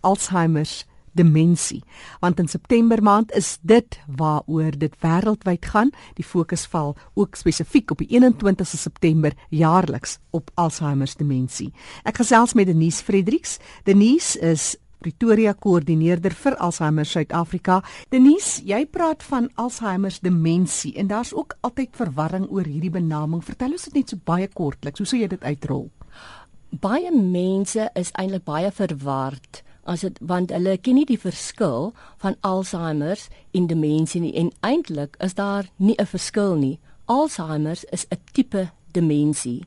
Alzheimer 0.00 0.68
demensie 1.12 1.82
want 2.20 2.38
in 2.38 2.48
September 2.48 3.02
maand 3.02 3.32
is 3.34 3.58
dit 3.62 3.98
waaroor 4.06 4.76
dit 4.78 4.94
wêreldwyd 5.02 5.66
gaan 5.72 5.90
die 6.18 6.26
fokus 6.26 6.66
val 6.70 6.94
ook 7.14 7.38
spesifiek 7.38 7.90
op 7.90 8.02
die 8.02 8.12
21ste 8.14 8.78
September 8.78 9.34
jaarliks 9.48 10.18
op 10.30 10.50
Alzheimer 10.54 11.10
demensie 11.18 11.72
ek 12.04 12.22
gesels 12.22 12.54
met 12.54 12.70
Denise 12.70 13.02
Fredericks 13.04 13.58
Denise 13.84 14.38
is 14.38 14.76
Pretoria 15.00 15.54
koördineerder 15.56 16.34
vir 16.36 16.58
Alzheimer 16.60 17.06
Suid-Afrika. 17.08 17.78
Denise, 18.12 18.60
jy 18.68 18.82
praat 18.84 19.22
van 19.24 19.46
Alzheimer 19.56 20.12
demensie 20.20 20.92
en 21.00 21.08
daar's 21.08 21.32
ook 21.32 21.54
altyd 21.64 21.96
verwarring 21.96 22.44
oor 22.52 22.68
hierdie 22.68 22.92
benaming. 22.92 23.40
Vertel 23.40 23.78
ons 23.78 23.88
dit 23.88 23.96
net 23.96 24.12
so 24.12 24.20
baie 24.28 24.44
kortliks. 24.52 25.00
Hoe 25.00 25.08
sou 25.08 25.22
jy 25.22 25.30
dit 25.32 25.46
uitrol? 25.48 25.88
Baie 26.84 27.08
mense 27.16 27.88
is 27.96 28.12
eintlik 28.12 28.44
baie 28.44 28.68
verward 28.76 29.62
as 29.90 30.04
dit 30.06 30.18
want 30.22 30.52
hulle 30.54 30.76
ken 30.78 31.00
nie 31.00 31.06
die 31.08 31.18
verskil 31.18 31.90
van 32.22 32.36
Alzheimer 32.46 33.18
en 33.56 33.66
demensie 33.66 34.22
nie 34.22 34.34
en 34.38 34.52
eintlik 34.66 35.18
is 35.18 35.34
daar 35.34 35.66
nie 35.76 35.96
'n 35.98 36.06
verskil 36.06 36.54
nie. 36.54 36.78
Alzheimer 37.06 37.78
is 37.90 38.06
'n 38.10 38.18
tipe 38.32 38.70
demensie. 38.92 39.64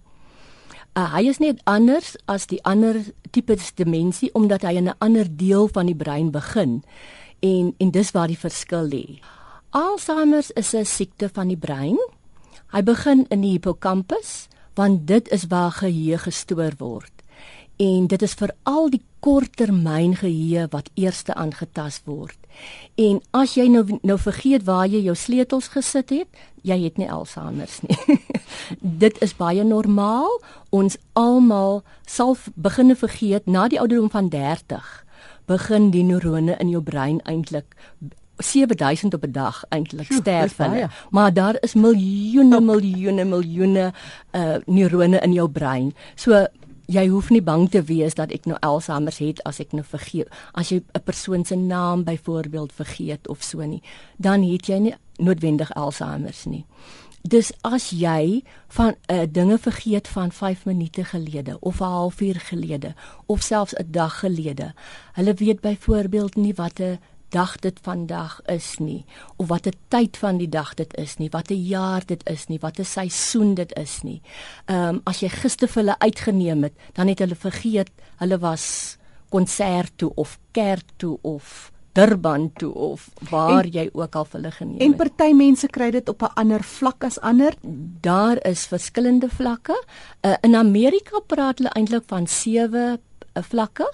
Uh, 0.95 1.13
hy 1.15 1.27
is 1.27 1.39
net 1.39 1.59
anders 1.63 2.15
as 2.25 2.45
die 2.45 2.63
ander 2.63 2.95
tipes 3.31 3.73
demensie 3.73 4.29
omdat 4.33 4.61
hy 4.61 4.73
in 4.77 4.89
'n 4.89 4.95
ander 4.99 5.27
deel 5.37 5.67
van 5.67 5.85
die 5.85 5.95
brein 5.95 6.31
begin 6.31 6.83
en 7.39 7.73
en 7.77 7.91
dis 7.91 8.11
waar 8.11 8.27
die 8.27 8.37
verskil 8.37 8.87
lê. 8.87 9.19
Alzheimer 9.69 10.45
is 10.55 10.73
'n 10.73 10.85
siekte 10.85 11.29
van 11.29 11.47
die 11.47 11.57
brein. 11.57 11.97
Hy 12.71 12.83
begin 12.83 13.25
in 13.29 13.41
die 13.41 13.51
hippocampus 13.51 14.47
want 14.75 15.07
dit 15.07 15.29
is 15.29 15.47
waar 15.47 15.71
geheue 15.71 16.17
gestoor 16.17 16.73
word 16.77 17.22
en 17.77 18.07
dit 18.07 18.21
is 18.21 18.33
veral 18.33 18.89
die 18.89 19.01
korttermyn 19.23 20.15
geheue 20.19 20.67
wat 20.69 20.89
eerste 20.93 21.33
aangetast 21.33 22.05
word. 22.05 22.37
En 22.95 23.21
as 23.31 23.55
jy 23.57 23.67
nou 23.71 23.99
nou 24.01 24.17
vergeet 24.19 24.65
waar 24.67 24.87
jy 24.87 25.03
jou 25.07 25.15
sleutels 25.15 25.71
gesit 25.73 26.11
het, 26.13 26.41
jy 26.61 26.77
het 26.83 26.97
nie 26.97 27.09
Alzheimer 27.11 27.69
nie. 27.87 28.19
dit 29.03 29.21
is 29.23 29.35
baie 29.35 29.63
normaal. 29.63 30.29
Ons 30.69 30.97
almal 31.13 31.81
sal 32.05 32.37
begine 32.55 32.95
vergeet 32.95 33.47
na 33.47 33.67
die 33.67 33.79
ouderdom 33.79 34.11
van 34.11 34.29
30. 34.29 34.83
Begin 35.49 35.91
die 35.91 36.03
neurone 36.03 36.57
in 36.59 36.69
jou 36.69 36.83
brein 36.83 37.21
eintlik 37.23 37.75
7000 38.43 39.13
op 39.13 39.23
'n 39.23 39.31
dag 39.31 39.63
eintlik 39.69 40.11
sterf 40.11 40.57
hulle. 40.57 40.89
Maar 41.09 41.33
daar 41.33 41.57
is 41.61 41.73
miljoene 41.73 42.59
miljoene 42.61 43.23
miljoene 43.25 43.93
uh 44.31 44.55
neurone 44.65 45.19
in 45.19 45.33
jou 45.33 45.49
brein. 45.49 45.93
So 46.15 46.47
jy 46.85 47.07
hoef 47.07 47.29
nie 47.29 47.41
bang 47.41 47.69
te 47.69 47.81
wees 47.81 48.15
dat 48.15 48.31
ek 48.31 48.45
nou 48.45 48.57
Alzheimer 48.61 49.15
het 49.17 49.43
as 49.43 49.59
ek 49.59 49.71
nou 49.71 49.83
vergeet 49.83 50.27
as 50.53 50.69
jy 50.69 50.81
'n 50.81 51.03
persoon 51.03 51.45
se 51.45 51.55
naam 51.55 52.03
byvoorbeeld 52.03 52.73
vergeet 52.73 53.27
of 53.27 53.43
so 53.43 53.61
nie 53.61 53.81
dan 54.17 54.43
het 54.43 54.67
jy 54.67 54.79
nie 54.79 54.95
noodwendig 55.17 55.73
Alzheimer 55.73 56.35
nie. 56.45 56.65
Dis 57.23 57.53
as 57.63 57.89
jy 57.95 58.43
van 58.75 58.95
uh, 59.07 59.23
dinge 59.31 59.57
vergeet 59.57 60.07
van 60.11 60.31
5 60.31 60.65
minute 60.65 61.03
gelede 61.03 61.59
of 61.59 61.79
'n 61.79 61.83
halfuur 61.83 62.39
gelede 62.39 62.95
of 63.25 63.41
selfs 63.41 63.73
'n 63.73 63.91
dag 63.91 64.19
gelede. 64.19 64.73
Hulle 65.13 65.33
weet 65.33 65.61
byvoorbeeld 65.61 66.35
nie 66.35 66.53
wat 66.53 66.79
'n 66.79 66.99
dag 67.33 67.55
dit 67.65 67.79
vandag 67.85 68.39
is 68.51 68.77
nie 68.79 69.05
of 69.37 69.47
wat 69.49 69.67
'n 69.67 69.77
tyd 69.89 70.17
van 70.17 70.37
die 70.37 70.49
dag 70.49 70.73
dit 70.73 70.93
is 70.97 71.17
nie 71.17 71.29
wat 71.31 71.51
'n 71.51 71.63
jaar 71.63 72.05
dit 72.05 72.21
is 72.29 72.47
nie 72.47 72.59
wat 72.61 72.79
'n 72.79 72.85
seisoen 72.85 73.53
dit 73.55 73.71
is 73.77 74.01
nie. 74.03 74.21
Ehm 74.65 74.95
um, 74.95 75.01
as 75.03 75.19
jy 75.19 75.29
gister 75.29 75.67
vir 75.67 75.83
hulle 75.83 75.99
uitgeneem 75.99 76.63
het, 76.63 76.73
dan 76.93 77.07
het 77.07 77.19
hulle 77.19 77.35
vergeet 77.35 77.91
hulle 78.17 78.39
was 78.39 78.97
konsert 79.29 79.91
toe 79.95 80.11
of 80.15 80.39
kerk 80.51 80.85
toe 80.97 81.17
of 81.21 81.71
Durban 81.93 82.51
toe 82.57 82.73
of 82.73 83.09
waar 83.29 83.63
en, 83.63 83.69
jy 83.71 83.89
ook 83.93 84.15
al 84.15 84.25
hulle 84.31 84.51
geneem 84.51 84.79
het. 84.79 84.81
En 84.81 84.95
party 84.97 85.29
mense 85.37 85.67
kry 85.69 85.91
dit 85.93 86.09
op 86.09 86.23
'n 86.25 86.33
ander 86.41 86.63
vlak 86.63 87.03
as 87.03 87.19
ander. 87.19 87.53
Daar 88.01 88.41
is 88.49 88.65
verskillende 88.65 89.29
vlakke. 89.29 89.77
Uh, 90.21 90.33
in 90.41 90.55
Amerika 90.55 91.19
praat 91.19 91.57
hulle 91.57 91.69
eintlik 91.69 92.03
van 92.05 92.27
7 92.27 92.99
uh, 93.33 93.43
vlakke. 93.43 93.93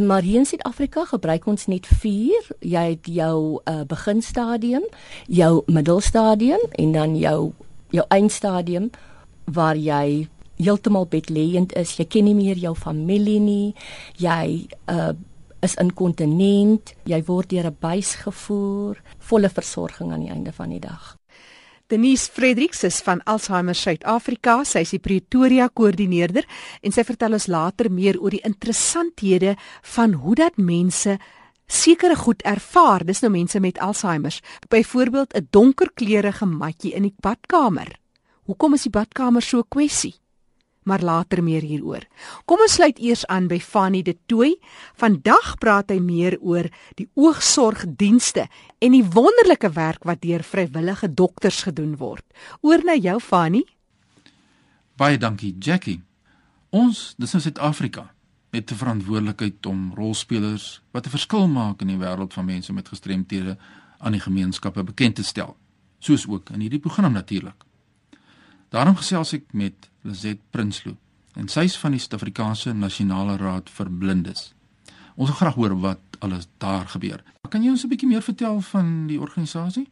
Maar 0.00 0.22
hier 0.22 0.38
in 0.38 0.46
Suid-Afrika 0.46 1.04
gebruik 1.04 1.46
ons 1.46 1.66
net 1.66 1.86
4. 1.86 2.46
Jy 2.64 2.84
het 2.94 3.06
jou 3.06 3.60
uh, 3.68 3.82
beginstadium, 3.84 4.86
jou 5.26 5.62
middelstadium 5.66 6.64
en 6.70 6.92
dan 6.92 7.16
jou 7.16 7.52
jou 7.92 8.04
eindstadium 8.08 8.90
waar 9.44 9.76
jy 9.76 10.28
heeltemal 10.56 11.04
bedlêend 11.12 11.74
is. 11.76 11.92
Jy 11.98 12.06
ken 12.08 12.24
nie 12.24 12.36
meer 12.38 12.56
jou 12.56 12.72
familie 12.78 13.40
nie. 13.40 13.74
Jy 14.16 14.66
uh 14.88 15.12
is 15.62 15.76
inkontinent. 15.78 16.90
Jy 17.06 17.20
word 17.28 17.50
deur 17.50 17.70
'n 17.70 17.76
buis 17.78 18.14
gevoer, 18.14 18.98
volle 19.18 19.48
versorging 19.48 20.12
aan 20.12 20.24
die 20.24 20.30
einde 20.30 20.52
van 20.52 20.68
die 20.68 20.80
dag. 20.80 21.16
Denise 21.92 22.30
Fredericks 22.32 22.84
is 22.84 23.02
van 23.04 23.20
Alzheimer 23.28 23.76
Suid-Afrika. 23.76 24.62
Sy 24.64 24.80
is 24.86 24.94
die 24.94 25.00
Pretoria 25.04 25.66
koördineerder 25.68 26.46
en 26.80 26.94
sy 26.94 27.02
vertel 27.04 27.36
ons 27.36 27.50
later 27.52 27.90
meer 27.92 28.16
oor 28.16 28.32
die 28.32 28.40
interessanthede 28.48 29.58
van 29.92 30.14
hoe 30.22 30.38
dat 30.40 30.56
mense 30.56 31.18
sekere 31.68 32.16
goed 32.16 32.40
ervaar. 32.48 33.04
Dis 33.04 33.20
nou 33.20 33.28
mense 33.34 33.60
met 33.60 33.76
Alzheimer. 33.76 34.32
Byvoorbeeld 34.72 35.36
'n 35.36 35.48
donkerkleurige 35.50 36.46
matjie 36.46 36.94
in 36.96 37.02
die 37.02 37.14
badkamer. 37.20 37.92
Hoekom 38.48 38.72
is 38.72 38.88
die 38.88 38.96
badkamer 38.96 39.42
so 39.42 39.58
'n 39.58 39.68
kwessie? 39.68 40.21
Maar 40.82 41.02
later 41.02 41.42
meer 41.42 41.62
hieroor. 41.62 42.06
Kom 42.44 42.60
ons 42.60 42.74
sluit 42.78 42.98
eers 42.98 43.26
aan 43.26 43.48
by 43.48 43.58
Fanny 43.60 44.02
de 44.02 44.16
Tooi. 44.26 44.56
Vandag 44.98 45.58
praat 45.58 45.90
hy 45.90 45.98
meer 46.02 46.38
oor 46.40 46.68
die 46.98 47.08
oogsorgdienste 47.14 48.48
en 48.78 48.96
die 48.96 49.04
wonderlike 49.04 49.70
werk 49.76 50.04
wat 50.04 50.22
deur 50.22 50.42
vrywillige 50.42 51.14
dokters 51.14 51.62
gedoen 51.62 51.96
word. 51.96 52.24
Oor 52.60 52.84
na 52.84 52.96
jou 52.96 53.20
Fanny. 53.20 53.64
Baie 54.96 55.18
dankie 55.18 55.54
Jackie. 55.58 56.02
Ons, 56.72 57.14
dis 57.18 57.34
in 57.34 57.40
Suid-Afrika, 57.40 58.12
het 58.52 58.70
'n 58.70 58.74
verantwoordelikheid 58.74 59.66
om 59.66 59.92
rolspelers 59.94 60.82
wat 60.90 61.06
'n 61.06 61.10
verskil 61.10 61.48
maak 61.48 61.80
in 61.80 61.86
die 61.86 61.98
wêreld 61.98 62.32
van 62.32 62.44
mense 62.44 62.72
met 62.72 62.88
gestremthede 62.88 63.58
aan 63.98 64.12
die 64.12 64.20
gemeenskappe 64.20 64.84
bekend 64.84 65.14
te 65.14 65.22
stel. 65.22 65.56
Soos 65.98 66.26
ook 66.28 66.50
in 66.50 66.60
hierdie 66.60 66.80
program 66.80 67.12
natuurlik. 67.12 67.64
Daarom 68.68 68.96
gesels 68.96 69.32
ek 69.32 69.52
met 69.52 69.90
Lizet 70.02 70.40
Prinsloo 70.50 70.96
en 71.36 71.48
sy 71.48 71.64
is 71.68 71.78
van 71.80 71.94
die 71.94 72.00
Suid-Afrikaanse 72.02 72.74
Nasionale 72.76 73.38
Raad 73.40 73.70
vir 73.72 73.88
Blindes. 73.88 74.52
Ons 75.16 75.30
wil 75.30 75.38
graag 75.38 75.56
hoor 75.56 75.74
wat 75.80 76.20
alles 76.20 76.48
daar 76.58 76.86
gebeur. 76.92 77.22
Kan 77.48 77.62
jy 77.62 77.70
ons 77.70 77.84
'n 77.84 77.88
bietjie 77.88 78.08
meer 78.08 78.22
vertel 78.22 78.60
van 78.60 79.06
die 79.06 79.20
organisasie? 79.20 79.88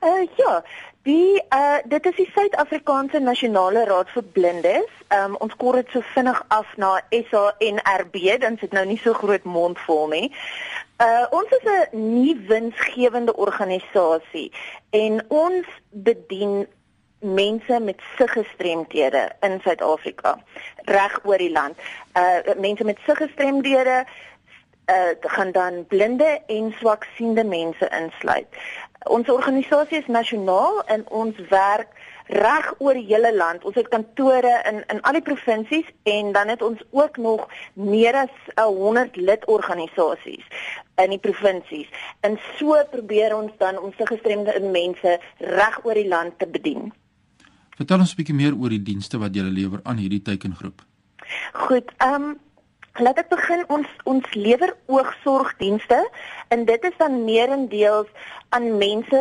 Uh 0.00 0.26
ja, 0.36 0.62
die 1.02 1.42
uh 1.54 1.78
dit 1.84 2.06
is 2.06 2.16
die 2.16 2.30
Suid-Afrikaanse 2.34 3.20
Nasionale 3.20 3.84
Raad 3.84 4.10
vir 4.14 4.22
Blindes. 4.22 4.92
Um 5.08 5.36
ons 5.36 5.56
kort 5.56 5.76
dit 5.76 5.92
so 5.92 6.00
vinnig 6.14 6.42
af 6.48 6.76
na 6.76 7.00
SANRB, 7.10 8.16
dan 8.40 8.56
sit 8.60 8.72
nou 8.72 8.84
nie 8.86 8.98
so 8.98 9.12
groot 9.12 9.44
mond 9.44 9.78
vol 9.86 10.08
nie. 10.08 10.32
Uh 11.00 11.26
ons 11.30 11.50
is 11.58 11.68
'n 11.68 12.12
nie 12.14 12.36
winsgewende 12.48 13.36
organisasie 13.36 14.52
en 14.90 15.24
ons 15.28 15.66
bedien 15.90 16.66
mense 17.20 17.80
met 17.80 18.00
siggestremdhede 18.16 19.30
in 19.40 19.60
Suid-Afrika 19.62 20.38
reg 20.84 21.20
oor 21.24 21.38
die 21.38 21.52
land. 21.52 21.76
Uh 22.16 22.54
mense 22.56 22.84
met 22.84 22.98
siggestremdhede 23.06 24.04
uh 24.90 25.10
gaan 25.20 25.52
dan 25.52 25.86
blinde 25.86 26.40
en 26.46 26.74
swaksiende 26.78 27.44
mense 27.44 27.88
insluit. 27.88 28.46
Ons 29.04 29.28
organisasie 29.28 29.98
is 29.98 30.06
nasionaal 30.06 30.82
en 30.86 31.04
ons 31.08 31.36
werk 31.48 31.88
reg 32.26 32.74
oor 32.78 32.94
die 32.94 33.06
hele 33.06 33.34
land. 33.36 33.64
Ons 33.64 33.74
het 33.74 33.88
kantore 33.88 34.52
in 34.70 34.82
in 34.86 35.00
al 35.02 35.18
die 35.18 35.22
provinsies 35.22 35.88
en 36.02 36.32
dan 36.32 36.48
het 36.48 36.62
ons 36.62 36.82
ook 36.90 37.16
nog 37.16 37.48
meer 37.72 38.14
as 38.14 38.64
100 38.64 39.16
lidorganisasies 39.16 40.46
in 40.96 41.10
die 41.10 41.18
provinsies. 41.18 41.88
En 42.20 42.38
so 42.56 42.76
probeer 42.90 43.36
ons 43.36 43.52
dan 43.58 43.78
ons 43.78 43.94
gestremde 43.96 44.60
mense 44.60 45.18
reg 45.38 45.84
oor 45.84 45.94
die 45.94 46.08
land 46.08 46.38
te 46.38 46.46
bedien. 46.46 46.92
Vertel 47.80 48.02
ons 48.04 48.12
'n 48.12 48.18
bietjie 48.20 48.36
meer 48.36 48.54
oor 48.60 48.68
die 48.68 48.82
dienste 48.84 49.18
wat 49.20 49.32
julle 49.34 49.52
lewer 49.58 49.80
aan 49.88 49.96
hierdie 49.96 50.20
teikengroep. 50.28 50.82
Goed, 51.64 51.92
ehm 51.96 52.14
um, 52.14 52.34
laat 53.04 53.20
ek 53.22 53.30
begin 53.30 53.62
ons 53.76 53.88
ons 54.04 54.34
lewer 54.34 54.74
oogsorgdienste 54.96 56.00
en 56.52 56.66
dit 56.68 56.84
is 56.84 56.98
dan 56.98 57.24
meerendeels 57.24 58.10
aan 58.50 58.76
mense 58.82 59.20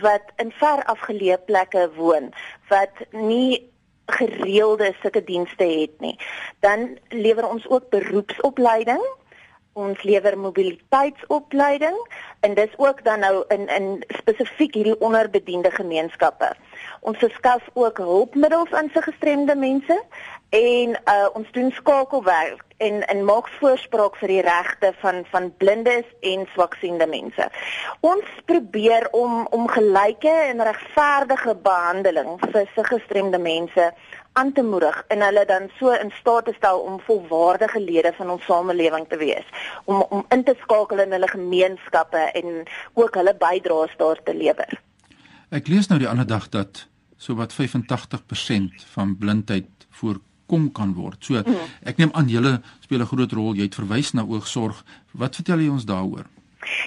wat 0.00 0.34
in 0.42 0.50
ver 0.58 0.82
afgeleë 0.94 1.38
plekke 1.46 1.84
woon 1.94 2.32
wat 2.74 3.04
nie 3.12 3.70
gereelde 4.18 4.90
sulke 5.02 5.22
dienste 5.24 5.64
het 5.64 5.94
nie. 6.00 6.16
Dan 6.66 6.98
lewer 7.14 7.46
ons 7.46 7.68
ook 7.70 7.90
beroepsopleiding 7.94 9.06
ons 9.72 10.02
lewer 10.04 10.36
mobiliteitsopleiding 10.38 11.96
en 12.40 12.54
dis 12.54 12.72
ook 12.76 13.04
dan 13.04 13.24
nou 13.24 13.44
in 13.48 13.68
in 13.68 13.86
spesifiek 14.20 14.74
hierdie 14.74 14.98
onderbediende 15.00 15.70
gemeenskappe. 15.70 16.52
Ons 17.02 17.18
verskaf 17.18 17.64
ook 17.74 17.98
hulpmiddels 17.98 18.70
aan 18.78 18.90
se 18.94 19.02
gestremde 19.02 19.56
mense 19.58 19.96
en 20.54 20.90
uh, 20.90 21.26
ons 21.34 21.48
doen 21.50 21.70
skakelwerk 21.74 22.60
en 22.76 23.00
en 23.08 23.24
maak 23.24 23.48
voorspraak 23.58 24.18
vir 24.20 24.30
die 24.30 24.44
regte 24.46 24.92
van 25.00 25.24
van 25.30 25.48
blindes 25.58 26.06
en 26.30 26.44
swaksiende 26.52 27.08
mense. 27.10 27.48
Ons 28.00 28.28
probeer 28.46 29.08
om 29.18 29.46
om 29.50 29.66
gelyke 29.68 30.34
en 30.50 30.62
regverdige 30.68 31.56
behandeling 31.64 32.36
vir 32.44 32.70
se 32.74 32.84
gestremde 32.90 33.42
mense 33.48 33.88
aan 34.38 34.52
te 34.52 34.62
moedig 34.62 35.00
en 35.08 35.26
hulle 35.26 35.44
dan 35.50 35.68
so 35.80 35.90
in 36.04 36.14
staat 36.20 36.44
te 36.44 36.54
stel 36.60 36.84
om 36.86 37.02
volwaardige 37.08 37.80
lede 37.80 38.14
van 38.20 38.30
ons 38.36 38.46
samelewing 38.46 39.08
te 39.08 39.18
wees 39.24 39.50
om 39.84 40.06
om 40.08 40.24
in 40.28 40.44
te 40.44 40.54
skakel 40.62 41.02
in 41.08 41.18
hulle 41.18 41.34
gemeenskappe 41.34 42.24
en 42.42 42.62
ook 42.94 43.20
hulle 43.20 43.36
bydraes 43.44 43.98
daar 43.98 44.22
te 44.22 44.38
lewer. 44.44 44.80
Ek 45.50 45.66
lees 45.68 45.90
nou 45.90 45.98
die 46.00 46.08
ander 46.08 46.26
dag 46.26 46.48
dat 46.48 46.86
so 47.22 47.38
wat 47.38 47.54
85% 47.54 48.86
van 48.94 49.16
blindheid 49.18 49.86
voorkom 50.00 50.70
kan 50.74 50.94
word. 50.98 51.20
So 51.24 51.38
mm. 51.38 51.68
ek 51.86 52.00
neem 52.02 52.10
aan 52.18 52.28
julle 52.28 52.58
speel 52.80 53.04
'n 53.04 53.10
groot 53.12 53.32
rol. 53.32 53.54
Jy 53.54 53.68
het 53.70 53.78
verwys 53.78 54.12
na 54.12 54.26
oogsorg. 54.26 54.84
Wat 55.12 55.38
vertel 55.38 55.62
jy 55.62 55.70
ons 55.70 55.86
daaroor? 55.86 56.26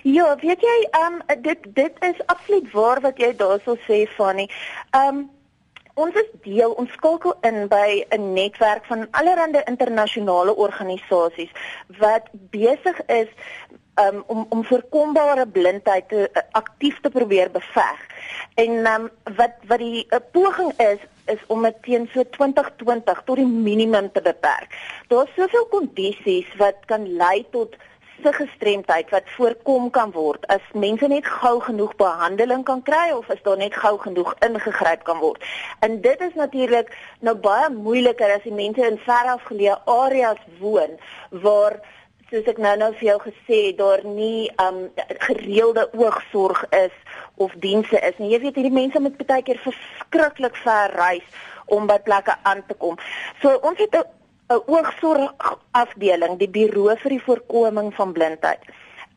Ja, 0.04 0.36
weet 0.40 0.62
jy, 0.62 0.78
ehm 0.92 1.16
um, 1.20 1.42
dit 1.42 1.60
dit 1.76 2.04
is 2.10 2.20
absoluut 2.26 2.68
waar 2.72 3.02
wat 3.02 3.18
jy 3.18 3.32
daarso 3.36 3.78
sê 3.88 4.06
Fanny. 4.18 4.50
Ehm 4.92 5.16
um, 5.16 5.30
Ons 5.96 6.18
is 6.20 6.32
deel, 6.44 6.74
ons 6.76 6.92
skakel 6.92 7.38
in 7.48 7.70
by 7.72 8.04
'n 8.12 8.34
netwerk 8.34 8.86
van 8.86 9.08
allerlei 9.12 9.62
internasionale 9.66 10.56
organisasies 10.56 11.52
wat 12.00 12.28
besig 12.52 13.00
is 13.06 13.30
um, 13.96 14.24
om 14.28 14.46
om 14.50 14.64
voorkombare 14.66 15.48
blindheid 15.48 16.10
te 16.10 16.30
uh, 16.34 16.42
aktief 16.52 17.00
te 17.02 17.10
probeer 17.10 17.52
beveg. 17.52 18.00
En 18.54 18.72
um, 18.94 19.10
wat 19.36 19.58
wat 19.68 19.80
die 19.80 20.06
uh, 20.10 20.20
poging 20.32 20.74
is 20.78 21.00
is 21.26 21.42
om 21.48 21.62
dit 21.66 21.78
teen 21.82 22.10
so 22.14 22.24
2020 22.38 23.22
tot 23.26 23.36
die 23.42 23.48
minimum 23.48 24.12
te 24.12 24.22
beperk. 24.22 24.76
Daar's 25.08 25.34
soveel 25.36 25.66
kondisies 25.72 26.50
wat 26.62 26.86
kan 26.86 27.08
lei 27.18 27.46
tot 27.52 27.76
se 28.24 28.34
gestremdheid 28.34 29.10
wat 29.10 29.28
voorkom 29.36 29.90
kan 29.90 30.12
word 30.12 30.46
as 30.48 30.64
mense 30.74 31.08
net 31.08 31.26
gou 31.28 31.60
genoeg 31.62 31.96
behandeling 32.00 32.64
kan 32.64 32.82
kry 32.88 33.10
of 33.16 33.30
as 33.30 33.42
daar 33.48 33.58
net 33.60 33.76
gou 33.76 33.98
genoeg 34.00 34.32
ingegryp 34.48 35.04
kan 35.04 35.20
word. 35.20 35.44
En 35.80 36.00
dit 36.02 36.22
is 36.22 36.38
natuurlik 36.40 36.94
nou 37.20 37.36
baie 37.36 37.70
moeiliker 37.74 38.38
as 38.38 38.48
die 38.48 38.56
mense 38.56 38.88
in 38.88 39.02
verafgeleë 39.04 39.82
areas 39.98 40.42
woon 40.62 40.96
waar 41.46 41.82
soos 42.36 42.50
ek 42.52 42.58
nou 42.60 42.74
nou 42.76 42.90
vir 43.00 43.08
jou 43.08 43.20
gesê 43.24 43.60
daar 43.80 44.02
nie 44.04 44.50
um 44.60 44.82
gereelde 45.28 45.86
oogsorg 45.96 46.66
is 46.76 46.96
of 47.40 47.54
dienste 47.64 48.00
is 48.04 48.18
nie. 48.20 48.34
Jy 48.34 48.42
weet 48.44 48.60
hierdie 48.60 48.76
mense 48.76 49.00
moet 49.00 49.16
baie 49.24 49.44
keer 49.48 49.62
verskriklik 49.64 50.58
ver 50.66 50.92
reis 51.00 51.38
om 51.72 51.88
by 51.88 51.96
plekke 52.04 52.36
aan 52.44 52.64
te 52.68 52.76
kom. 52.82 53.00
So 53.42 53.56
ons 53.64 53.80
het 53.80 53.96
'n 53.96 54.04
'n 54.52 54.62
oogsorgafdeling, 54.68 56.38
die 56.38 56.50
Buro 56.50 56.96
vir 56.96 57.10
die 57.10 57.24
Voorkoming 57.28 57.94
van 57.96 58.12
Blindheid. 58.14 58.62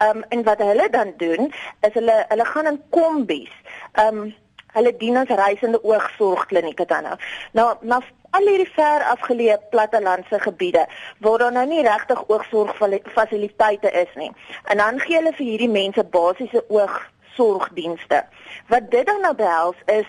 Um 0.00 0.24
en 0.28 0.42
wat 0.44 0.58
hulle 0.58 0.88
dan 0.90 1.12
doen 1.16 1.52
is 1.82 1.94
hulle 1.94 2.24
hulle 2.28 2.44
gaan 2.44 2.66
in 2.66 2.82
kombies. 2.90 3.54
Um 3.94 4.34
hulle 4.78 4.94
dien 4.96 5.18
as 5.20 5.34
reisende 5.40 5.82
oogsorgklinieke 5.84 6.86
dan 6.88 7.08
nou. 7.10 7.16
Nou 7.58 7.68
na 7.82 8.00
al 8.36 8.48
hierdie 8.50 8.70
ver 8.74 9.04
afgeleë 9.12 9.56
plattelandse 9.72 10.40
gebiede 10.42 10.84
waar 11.24 11.38
daar 11.44 11.54
nou 11.56 11.66
nie 11.68 11.82
regtig 11.86 12.24
oogsorgfasiliteite 12.28 13.90
is 14.02 14.12
nie. 14.20 14.30
En 14.64 14.82
dan 14.82 15.00
gee 15.00 15.16
hulle 15.16 15.32
vir 15.38 15.46
hierdie 15.46 15.72
mense 15.72 16.04
basiese 16.04 16.64
oogsorgdienste. 16.68 18.22
Wat 18.68 18.90
dit 18.90 19.06
dan 19.06 19.24
nou 19.24 19.34
behels 19.34 19.80
is 19.86 20.08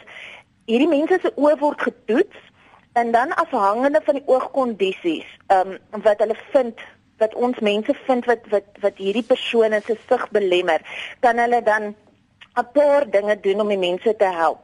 hierdie 0.70 0.92
mense 0.92 1.20
se 1.22 1.34
oë 1.36 1.58
word 1.64 1.82
getoets 1.88 2.48
en 3.00 3.12
dan 3.12 3.36
afhangende 3.36 4.02
van 4.04 4.20
die 4.20 4.28
oogkondisies, 4.28 5.28
ehm 5.48 5.78
um, 5.94 6.02
wat 6.04 6.20
hulle 6.20 6.36
vind 6.54 6.82
wat 7.20 7.36
ons 7.36 7.60
mense 7.60 7.94
vind 8.06 8.26
wat 8.26 8.46
wat 8.54 8.68
wat 8.84 9.02
hierdie 9.02 9.26
persone 9.32 9.82
se 9.86 9.96
sig 10.10 10.30
belemmer, 10.36 10.82
kan 11.20 11.38
hulle 11.38 11.62
dan 11.64 11.96
'n 12.60 12.72
paar 12.74 13.10
dinge 13.10 13.40
doen 13.40 13.62
om 13.62 13.68
die 13.68 13.78
mense 13.78 14.16
te 14.16 14.32
help. 14.42 14.60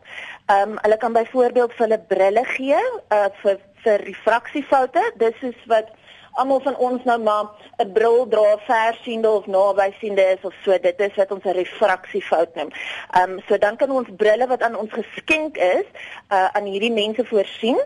Ehm 0.45 0.71
um, 0.71 0.77
hulle 0.81 0.97
kan 0.97 1.13
byvoorbeeld 1.13 1.74
vir 1.74 1.88
hulle 1.88 2.00
brille 2.07 2.44
gee 2.45 2.81
uh 3.09 3.30
vir 3.42 3.57
vir 3.83 4.03
refraksiefoute. 4.09 5.12
Dis 5.18 5.42
is 5.42 5.65
wat 5.65 5.88
almal 6.36 6.59
van 6.59 6.75
ons 6.77 7.03
nou 7.03 7.19
maar 7.24 7.45
'n 7.77 7.92
bril 7.92 8.27
dra 8.27 8.57
versiende 8.68 9.30
of 9.30 9.45
nabysiende 9.45 10.25
is 10.36 10.44
of 10.44 10.53
so 10.63 10.77
dit 10.77 11.00
is 11.00 11.15
wat 11.15 11.31
ons 11.31 11.44
'n 11.44 11.57
refraksiefout 11.62 12.56
noem. 12.56 12.71
Ehm 13.12 13.31
um, 13.31 13.42
so 13.47 13.57
dan 13.57 13.75
kan 13.75 13.92
ons 13.92 14.07
brille 14.18 14.47
wat 14.47 14.62
aan 14.62 14.75
ons 14.75 14.92
geskenk 14.92 15.57
is 15.57 15.88
uh 16.31 16.47
aan 16.51 16.65
hierdie 16.65 16.94
mense 16.94 17.25
voorsien. 17.25 17.80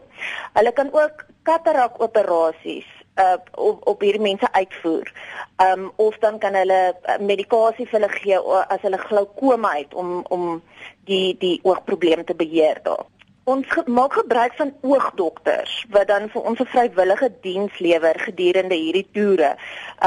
Hulle 0.54 0.72
kan 0.72 0.90
ook 0.92 1.26
katarak 1.44 2.02
operasies 2.02 2.99
uh 3.20 3.38
op 3.52 3.88
op 3.88 4.02
hierdie 4.02 4.22
mense 4.22 4.52
uitvoer. 4.52 5.12
Ehm 5.56 5.80
um, 5.80 5.92
of 5.96 6.18
dan 6.18 6.40
kan 6.40 6.54
hulle 6.54 6.82
uh, 6.94 7.18
medikasie 7.20 7.88
vir 7.88 8.00
hulle 8.00 8.12
gee 8.16 8.40
as 8.76 8.82
hulle 8.82 8.98
glaukoma 8.98 9.74
het 9.78 9.94
om 9.94 10.26
om 10.30 10.62
die 11.06 11.38
die 11.38 11.60
oogprobleem 11.64 12.26
te 12.26 12.36
beheer 12.36 12.80
daar. 12.84 13.06
Ons 13.44 13.68
ge 13.68 13.84
maak 13.86 14.14
gebruik 14.14 14.54
van 14.54 14.74
oogdokters 14.82 15.86
wat 15.90 16.08
dan 16.08 16.30
vir 16.30 16.42
ons 16.42 16.60
'n 16.60 16.66
vrywillige 16.76 17.32
diens 17.42 17.80
lewer 17.80 18.20
gedurende 18.20 18.76
hierdie 18.76 19.08
toere. 19.12 19.56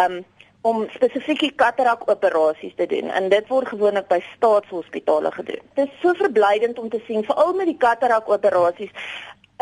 Um 0.05 0.25
om 0.62 0.85
spesifieke 0.94 1.50
katarak 1.59 2.11
operasies 2.11 2.75
te 2.76 2.87
doen 2.87 3.11
en 3.11 3.29
dit 3.29 3.49
word 3.49 3.69
gewoonlik 3.69 4.06
by 4.09 4.20
staatshospitale 4.37 5.32
gedoen. 5.35 5.62
Dit 5.75 5.88
is 5.88 6.00
so 6.03 6.14
verblydend 6.14 6.79
om 6.79 6.88
te 6.88 7.00
sien 7.06 7.25
veral 7.25 7.53
met 7.59 7.67
die 7.67 7.79
katarak 7.79 8.31
operasies 8.31 8.94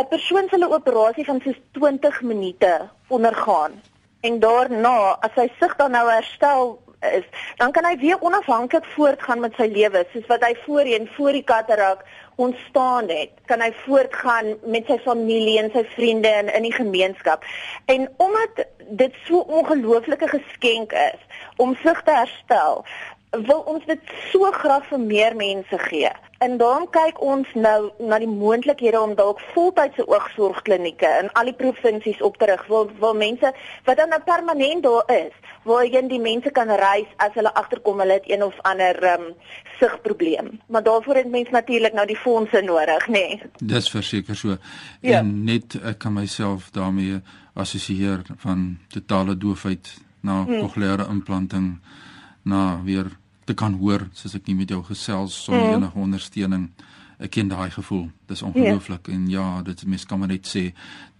'n 0.00 0.08
persoon 0.08 0.46
se 0.48 0.56
'n 0.56 0.72
operasie 0.78 1.24
van 1.24 1.40
so 1.44 1.52
20 1.72 2.22
minute 2.22 2.88
ondergaan 3.08 3.72
en 4.20 4.40
daarna 4.40 5.16
as 5.20 5.34
sy 5.34 5.48
sig 5.58 5.76
dan 5.76 5.90
nou 5.90 6.06
herstel 6.10 6.78
is, 7.00 7.24
dan 7.56 7.72
kan 7.72 7.84
hy 7.84 7.96
weer 7.96 8.20
onafhanklik 8.20 8.84
voortgaan 8.94 9.40
met 9.40 9.54
sy 9.56 9.68
lewe 9.72 10.04
soos 10.12 10.26
wat 10.28 10.44
hy 10.44 10.52
voorheen 10.64 11.08
voor 11.16 11.32
die 11.32 11.44
katarak 11.44 12.04
ontstaan 12.40 13.08
het. 13.08 13.32
Kan 13.44 13.60
hy 13.60 13.72
voortgaan 13.84 14.54
met 14.64 14.88
sy 14.88 14.98
familie 15.04 15.58
en 15.60 15.70
sy 15.72 15.84
vriende 15.94 16.28
en 16.28 16.52
in 16.54 16.68
die 16.68 16.76
gemeenskap. 16.76 17.44
En 17.84 18.08
omdat 18.16 18.64
dit 19.02 19.16
so 19.26 19.44
ongelooflike 19.60 20.28
geskenk 20.28 20.92
is 20.92 21.20
om 21.56 21.76
sig 21.82 22.02
te 22.02 22.16
herstel, 22.16 22.84
wil 23.30 23.60
ons 23.60 23.84
dit 23.86 24.12
so 24.32 24.50
graag 24.52 24.88
vir 24.88 25.00
meer 25.00 25.36
mense 25.36 25.78
gee. 25.88 26.12
En 26.40 26.56
dan 26.56 26.86
kyk 26.88 27.18
ons 27.20 27.48
nou 27.52 27.90
na 28.00 28.16
die 28.22 28.28
moontlikhede 28.28 28.96
om 28.96 29.10
dalk 29.16 29.42
voltydse 29.52 30.06
oogsorgklinieke 30.08 31.10
in 31.20 31.28
al 31.36 31.50
die 31.50 31.56
provinsies 31.58 32.22
op 32.24 32.38
te 32.40 32.48
rig. 32.48 32.62
Wil 32.72 32.88
wil 33.02 33.12
mense 33.14 33.50
wat 33.84 34.00
dan 34.00 34.08
nou 34.08 34.20
permanent 34.24 34.86
daar 34.86 35.12
is, 35.12 35.36
waarheen 35.68 36.08
die 36.08 36.20
mense 36.20 36.48
kan 36.56 36.72
reis 36.80 37.12
as 37.20 37.36
hulle 37.36 37.52
agterkom 37.60 38.00
hulle 38.00 38.16
het 38.22 38.30
een 38.32 38.46
of 38.46 38.56
ander 38.72 38.96
um, 39.12 39.28
sigprobleem. 39.82 40.48
Maar 40.72 40.82
daarvoor 40.88 41.20
het 41.20 41.28
mense 41.28 41.52
natuurlik 41.52 41.92
nou 41.92 42.06
die 42.08 42.16
fondse 42.16 42.64
nodig, 42.64 43.08
nê. 43.12 43.26
Nee. 43.36 43.52
Dis 43.76 43.92
verseker 43.92 44.36
so. 44.36 44.56
Ja. 45.04 45.20
En 45.20 45.44
net 45.44 45.76
ek 45.84 46.00
kan 46.06 46.16
myself 46.16 46.72
daarmee 46.72 47.20
assosieer 47.52 48.24
van 48.40 48.78
totale 48.88 49.36
doofheid 49.36 49.92
na 50.24 50.40
hmm. 50.44 50.60
cochleaire 50.60 51.04
implanting 51.04 51.74
na 52.48 52.80
weer 52.84 53.19
te 53.50 53.56
kan 53.58 53.76
hoor 53.80 54.06
soos 54.16 54.36
ek 54.38 54.46
nie 54.50 54.60
met 54.62 54.70
jou 54.70 54.80
gesels 54.86 55.36
sonder 55.44 55.66
mm. 55.66 55.76
enige 55.80 56.04
ondersteuning. 56.04 56.68
Ek 57.20 57.34
ken 57.34 57.50
daai 57.50 57.68
gevoel. 57.74 58.06
Dis 58.30 58.42
ongelooflik 58.46 59.10
yeah. 59.10 59.16
en 59.16 59.26
ja, 59.28 59.46
dit 59.66 59.82
mens 59.90 60.06
kan 60.08 60.22
maar 60.22 60.30
net 60.30 60.48
sê 60.48 60.70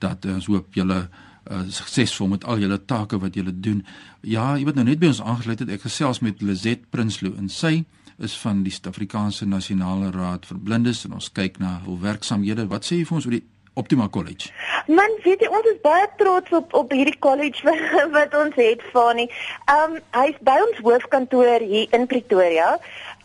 dat 0.01 0.25
uh, 0.25 0.39
ons 0.39 0.49
hoop 0.49 0.73
julle 0.79 1.01
uh, 1.05 1.63
suksesvol 1.69 2.31
met 2.35 2.47
al 2.49 2.63
julle 2.63 2.79
take 2.89 3.21
wat 3.21 3.37
julle 3.37 3.53
doen. 3.53 3.83
Ja, 4.25 4.55
jy 4.57 4.65
weet 4.69 4.81
nou 4.81 4.87
net 4.89 5.03
by 5.03 5.11
ons 5.13 5.23
aangesluit 5.25 5.65
het 5.67 5.75
ek 5.77 5.85
gesels 5.89 6.23
met 6.25 6.41
Lizet 6.45 6.87
Prinsloo 6.95 7.37
en 7.41 7.51
sy 7.53 7.83
is 8.21 8.37
van 8.41 8.63
die 8.65 8.73
Suid-Afrikaanse 8.73 9.49
Nasionale 9.49 10.11
Raad 10.13 10.47
vir 10.49 10.59
Blindes 10.61 11.07
en 11.09 11.17
ons 11.17 11.31
kyk 11.37 11.57
na 11.61 11.79
hul 11.87 12.01
werksamehede. 12.03 12.69
Wat 12.69 12.85
sê 12.85 13.01
jy 13.01 13.07
vir 13.09 13.17
ons 13.17 13.29
oor 13.29 13.37
die 13.39 13.47
Optima 13.75 14.09
College. 14.09 14.51
Man, 14.87 15.13
weet 15.23 15.45
jy 15.45 15.49
ons 15.49 15.67
is 15.71 15.79
baie 15.85 16.07
trots 16.19 16.51
op 16.57 16.75
op 16.75 16.91
hierdie 16.95 17.19
college 17.23 17.63
wat, 17.69 18.11
wat 18.17 18.35
ons 18.35 18.59
het 18.59 18.83
van 18.95 19.21
nie. 19.21 19.29
Ehm 19.67 19.95
um, 19.95 20.01
hy's 20.17 20.41
by 20.49 20.57
ons 20.65 20.83
hoofkantoor 20.83 21.63
hier 21.63 21.95
in 21.97 22.09
Pretoria. 22.11 22.73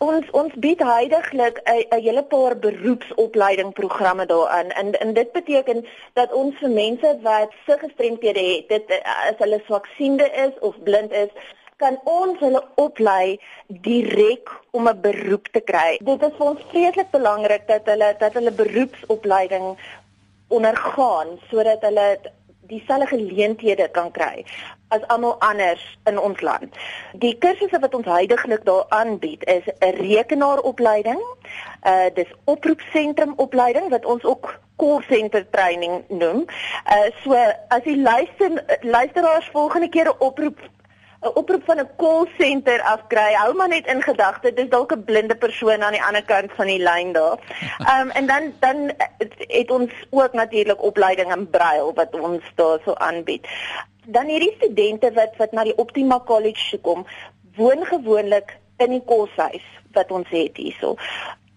Ons 0.05 0.29
ons 0.37 0.53
bied 0.61 0.81
heidaglik 0.83 1.59
'n 1.65 1.99
hele 2.07 2.23
paar 2.35 2.57
beroepsopleidingprogramme 2.67 4.25
daaraan 4.25 4.69
en 4.69 4.93
en 4.99 5.13
dit 5.13 5.31
beteken 5.31 5.85
dat 6.13 6.33
ons 6.33 6.55
vir 6.61 6.69
mense 6.69 7.17
wat 7.21 7.51
se 7.65 7.77
gestremdhede 7.81 8.45
het, 8.51 8.69
dit 8.69 8.97
as 9.29 9.37
hulle 9.37 9.61
swaksiende 9.65 10.29
is 10.45 10.53
of 10.59 10.75
blind 10.83 11.11
is, 11.11 11.31
kan 11.81 11.97
ons 12.03 12.39
hulle 12.39 12.61
oplei 12.75 13.39
direk 13.67 14.51
om 14.71 14.87
'n 14.87 15.01
beroep 15.01 15.47
te 15.51 15.61
kry. 15.61 15.97
Dit 15.99 16.21
is 16.21 16.37
vir 16.37 16.47
ons 16.47 16.65
vreeslik 16.71 17.09
belangrik 17.11 17.67
dat 17.67 17.85
hulle 17.85 18.15
dat 18.19 18.33
hulle 18.33 18.51
beroepsopleiding 18.51 19.77
ondergaan 20.47 21.39
sodat 21.49 21.81
hulle 21.81 22.19
dieselfde 22.67 23.07
geleenthede 23.07 23.87
kan 23.91 24.11
kry 24.11 24.45
as 24.87 25.07
almal 25.07 25.35
anders 25.39 25.81
in 26.05 26.19
ons 26.19 26.41
land. 26.41 26.75
Die 27.21 27.33
kursusse 27.37 27.79
wat 27.79 27.95
ons 27.97 28.05
heidaglik 28.09 28.65
daar 28.65 28.85
aanbied 28.89 29.43
is 29.49 29.65
'n 29.79 29.95
rekenaaropleiding, 30.01 31.21
uh 31.83 32.09
dis 32.13 32.31
oproepsentrum 32.43 33.33
opleiding 33.35 33.89
wat 33.89 34.05
ons 34.05 34.23
ook 34.23 34.59
call 34.77 35.01
center 35.09 35.49
training 35.49 36.03
noem. 36.07 36.45
Uh 36.85 37.09
so 37.23 37.33
as 37.67 37.83
die 37.83 38.01
luister 38.01 38.63
luisteraars 38.81 39.49
volgende 39.51 39.89
keer 39.89 40.07
'n 40.07 40.19
oproep 40.19 40.59
'n 41.25 41.33
oproep 41.41 41.63
van 41.65 41.79
'n 41.79 41.89
call 41.97 42.27
center 42.37 42.81
afkry, 42.81 43.33
hou 43.33 43.53
maar 43.53 43.67
net 43.67 43.87
in 43.87 44.01
gedagte 44.01 44.53
dis 44.53 44.69
dalk 44.69 44.91
'n 44.93 45.03
blinde 45.03 45.35
persoon 45.35 45.83
aan 45.83 45.97
die 45.97 46.03
ander 46.03 46.23
kant 46.23 46.51
van 46.57 46.65
die 46.65 46.83
lyn 46.89 47.11
daar. 47.13 47.37
Ehm 47.89 48.01
um, 48.01 48.09
en 48.09 48.25
dan 48.27 48.53
dan 48.59 48.77
het 49.37 49.71
ons 49.71 49.91
ook 50.09 50.33
natuurlik 50.33 50.81
opleiding 50.83 51.35
in 51.35 51.49
braille 51.49 51.93
wat 51.93 52.19
ons 52.19 52.43
daarso 52.55 52.93
aanbied. 52.93 53.47
Dan 54.05 54.25
hierdie 54.25 54.55
studente 54.57 55.11
wat 55.13 55.33
wat 55.37 55.51
na 55.51 55.63
die 55.63 55.77
Optima 55.77 56.19
College 56.25 56.77
kom, 56.77 57.05
woon 57.55 57.85
gewoonlik 57.85 58.57
in 58.77 58.89
die 58.89 59.03
koshuis 59.05 59.65
wat 59.91 60.11
ons 60.11 60.29
het 60.29 60.57
hierso. 60.57 60.95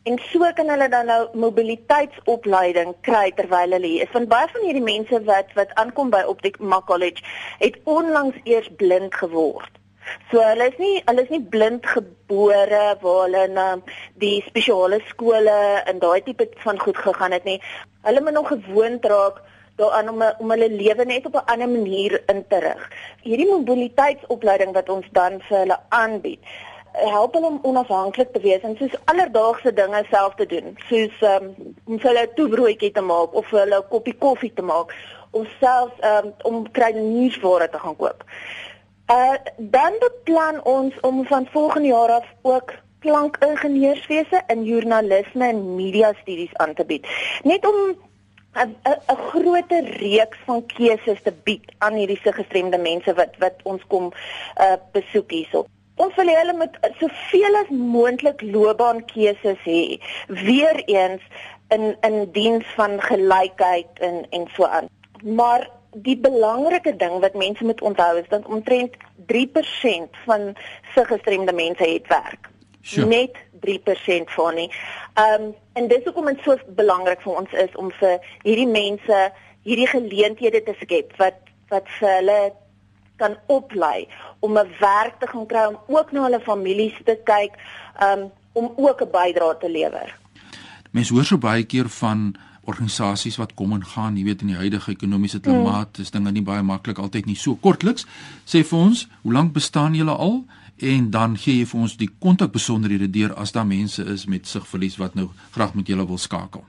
En 0.09 0.17
so 0.33 0.47
kan 0.57 0.71
hulle 0.73 0.89
dan 0.89 1.11
nou 1.11 1.23
mobiliteitsopleiding 1.37 2.95
kry 3.09 3.27
terwyl 3.37 3.75
hulle 3.77 3.89
hier 3.91 4.05
is. 4.07 4.13
Want 4.15 4.31
baie 4.31 4.49
van 4.53 4.63
hierdie 4.65 4.85
mense 4.85 5.19
wat 5.27 5.51
wat 5.59 5.75
aankom 5.83 6.13
by 6.15 6.23
Optima 6.33 6.79
College 6.91 7.25
het 7.61 7.77
onlangs 7.97 8.39
eers 8.49 8.71
blind 8.81 9.19
geword. 9.23 9.75
So 10.31 10.41
hulle 10.41 10.71
is 10.73 10.79
nie 10.81 10.95
hulle 11.11 11.27
is 11.27 11.35
nie 11.35 11.43
blind 11.55 11.91
gebore 11.93 12.85
waar 13.03 13.21
hulle 13.27 13.45
na 13.53 13.67
die 14.25 14.39
spesiale 14.47 15.03
skole 15.11 15.59
en 15.93 16.01
daai 16.05 16.23
tipe 16.31 16.49
van 16.65 16.81
goed 16.87 17.05
gegaan 17.05 17.37
het 17.37 17.45
nie. 17.45 17.59
Hulle 18.09 18.25
moet 18.25 18.39
nog 18.39 18.49
gewoond 18.55 19.05
raak 19.13 19.43
daaraan 19.83 20.09
om 20.15 20.25
om 20.39 20.57
hulle 20.57 20.71
lewe 20.73 21.05
net 21.05 21.27
op 21.27 21.37
'n 21.43 21.51
ander 21.53 21.69
manier 21.69 22.23
in 22.33 22.45
te 22.49 22.65
rig. 22.65 22.89
Hierdie 23.29 23.51
mobiliteitsopleiding 23.53 24.73
wat 24.73 24.89
ons 24.89 25.07
dan 25.13 25.41
vir 25.49 25.59
hulle 25.59 25.79
aanbied, 25.89 26.41
help 26.93 27.35
hulle 27.35 27.47
om 27.47 27.59
onafhanklik 27.63 28.33
te 28.33 28.41
wees 28.41 28.63
en 28.63 28.77
soos 28.77 28.97
alledaagse 29.05 29.73
dinge 29.73 30.05
self 30.11 30.35
te 30.35 30.47
doen, 30.47 30.77
soos 30.89 31.23
um, 31.23 31.55
om 31.85 32.01
hulle 32.01 32.23
'n 32.27 32.35
toebroodjie 32.35 32.93
te 32.93 33.01
maak 33.01 33.35
of 33.35 33.51
hulle 33.51 33.79
'n 33.79 33.89
koppie 33.89 34.17
koffie 34.19 34.53
te 34.55 34.63
maak 34.63 34.95
of 35.31 35.47
selfs 35.61 35.95
um, 36.05 36.33
om 36.43 36.71
kruideniersware 36.71 37.69
te 37.69 37.79
gaan 37.79 37.97
koop. 37.97 38.25
Uh 39.11 39.37
dan 39.57 39.93
beplan 39.99 40.65
ons 40.65 41.01
om 41.01 41.25
van 41.27 41.47
volgende 41.51 41.89
jaar 41.89 42.11
af 42.11 42.27
ook 42.43 42.73
klankingenieurswese 42.99 44.43
in 44.47 44.65
joernalisme 44.65 45.47
en 45.47 45.75
media 45.75 46.13
studies 46.21 46.55
aan 46.57 46.75
te 46.75 46.85
bied. 46.85 47.07
Net 47.43 47.67
om 47.67 47.97
'n 48.55 49.17
groter 49.31 49.85
reeks 49.85 50.39
van 50.45 50.67
keuses 50.67 51.23
te 51.23 51.33
bied 51.43 51.73
aan 51.79 51.95
hierdie 51.95 52.21
gestremde 52.23 52.79
mense 52.79 53.15
wat 53.15 53.37
wat 53.39 53.55
ons 53.63 53.87
kom 53.87 54.13
uh 54.61 54.77
besoek 54.93 55.31
hierso. 55.31 55.67
Ons 55.99 56.15
wil 56.15 56.31
hulle 56.31 56.55
met 56.55 56.77
soveel 57.01 57.57
as 57.63 57.71
moontlik 57.75 58.43
loopbaankeuses 58.55 59.65
hê. 59.67 59.81
Weereens 60.29 61.25
in 61.75 61.91
in 62.07 62.21
diens 62.33 62.67
van 62.77 63.01
gelykheid 63.03 63.99
en 64.09 64.23
en 64.31 64.47
so 64.55 64.65
aan. 64.65 64.89
Maar 65.23 65.67
die 65.93 66.17
belangrike 66.17 66.95
ding 66.97 67.19
wat 67.25 67.35
mense 67.35 67.65
moet 67.65 67.81
onthou 67.81 68.19
is 68.19 68.29
dat 68.29 68.47
omtrent 68.47 68.95
3% 69.33 70.23
van 70.25 70.55
se 70.95 71.05
gestremde 71.05 71.53
mense 71.53 71.83
het 71.83 72.07
werk. 72.07 72.49
Sure. 72.81 73.07
Net 73.07 73.37
3% 73.67 74.31
van 74.37 74.55
nie. 74.55 74.71
Ehm 75.15 75.43
um, 75.43 75.55
en 75.73 75.89
dis 75.89 76.05
hoekom 76.05 76.27
dit 76.27 76.41
so 76.43 76.57
belangrik 76.67 77.21
vir 77.23 77.37
ons 77.43 77.53
is 77.53 77.75
om 77.77 77.91
vir 78.01 78.19
hierdie 78.43 78.71
mense 78.71 79.19
hierdie 79.63 79.91
geleenthede 79.91 80.63
te 80.63 80.75
skep 80.81 81.13
wat 81.19 81.43
wat 81.69 81.91
vir 81.99 82.15
hulle 82.15 82.41
kan 83.19 83.37
oplei 83.47 84.07
om 84.41 84.59
'n 84.59 84.69
werk 84.81 85.21
te 85.21 85.27
gaan 85.27 85.47
kry 85.47 85.65
om 85.67 85.79
ook 85.87 86.13
na 86.13 86.23
hulle 86.23 86.41
families 86.41 86.99
te 87.05 87.19
kyk, 87.25 87.53
um, 88.03 88.31
om 88.53 88.73
ook 88.77 89.01
'n 89.03 89.11
bydrae 89.11 89.57
te 89.61 89.71
lewer. 89.71 90.17
Mense 90.91 91.13
hoor 91.13 91.25
so 91.25 91.39
baie 91.39 91.65
keer 91.65 91.89
van 91.89 92.37
organisasies 92.65 93.37
wat 93.37 93.55
kom 93.55 93.73
en 93.73 93.85
gaan, 93.85 94.17
jy 94.17 94.25
weet 94.25 94.41
in 94.41 94.47
die 94.47 94.57
huidige 94.57 94.91
ekonomiese 94.91 95.41
klimaat 95.41 95.97
hmm. 95.97 96.05
is 96.05 96.11
dinge 96.11 96.31
nie 96.31 96.43
baie 96.43 96.63
maklik 96.63 96.99
altyd 96.99 97.27
nie. 97.27 97.37
So 97.37 97.57
kortliks, 97.57 98.07
sê 98.45 98.65
vir 98.65 98.79
ons, 98.79 99.09
hoe 99.23 99.33
lank 99.33 99.53
bestaan 99.53 99.95
julle 99.95 100.17
al? 100.17 100.45
En 100.77 101.11
dan 101.11 101.37
gee 101.37 101.59
jy 101.59 101.67
vir 101.67 101.81
ons 101.81 101.97
die 101.97 102.11
kontakbesonderhede 102.19 103.11
deur 103.11 103.35
as 103.35 103.53
daar 103.53 103.67
mense 103.67 104.05
is 104.05 104.27
met 104.27 104.47
sigverlies 104.47 104.97
wat 104.97 105.15
nou 105.15 105.31
graag 105.51 105.75
met 105.75 105.87
julle 105.87 106.07
wil 106.07 106.19
skakel 106.19 106.65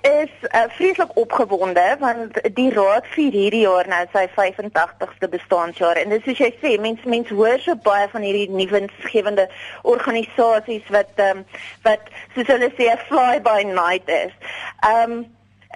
is 0.00 0.30
uh, 0.42 0.62
vreeslik 0.68 1.16
opgewonde 1.16 1.96
want 1.98 2.40
die 2.54 2.70
raad 2.72 3.06
vier 3.14 3.32
hierdie 3.32 3.62
jaar 3.66 3.88
nou 3.88 4.00
sy 4.12 4.22
85ste 4.36 5.28
bestaanjaar 5.34 6.00
en 6.00 6.14
dis 6.14 6.24
soos 6.24 6.40
jy 6.40 6.48
sê 6.62 6.72
mense 6.80 7.08
mense 7.14 7.34
hoor 7.34 7.60
so 7.60 7.76
baie 7.84 8.06
van 8.12 8.24
hierdie 8.24 8.48
nuwensgewende 8.62 9.48
organisasies 9.82 10.88
wat 10.96 11.20
um, 11.26 11.44
wat 11.84 12.08
soos 12.34 12.48
hulle 12.54 12.70
sê 12.78 12.88
fly 13.10 13.42
by 13.44 13.60
night 13.66 14.08
is. 14.08 14.32
Ehm 14.88 15.20
um, 15.20 15.20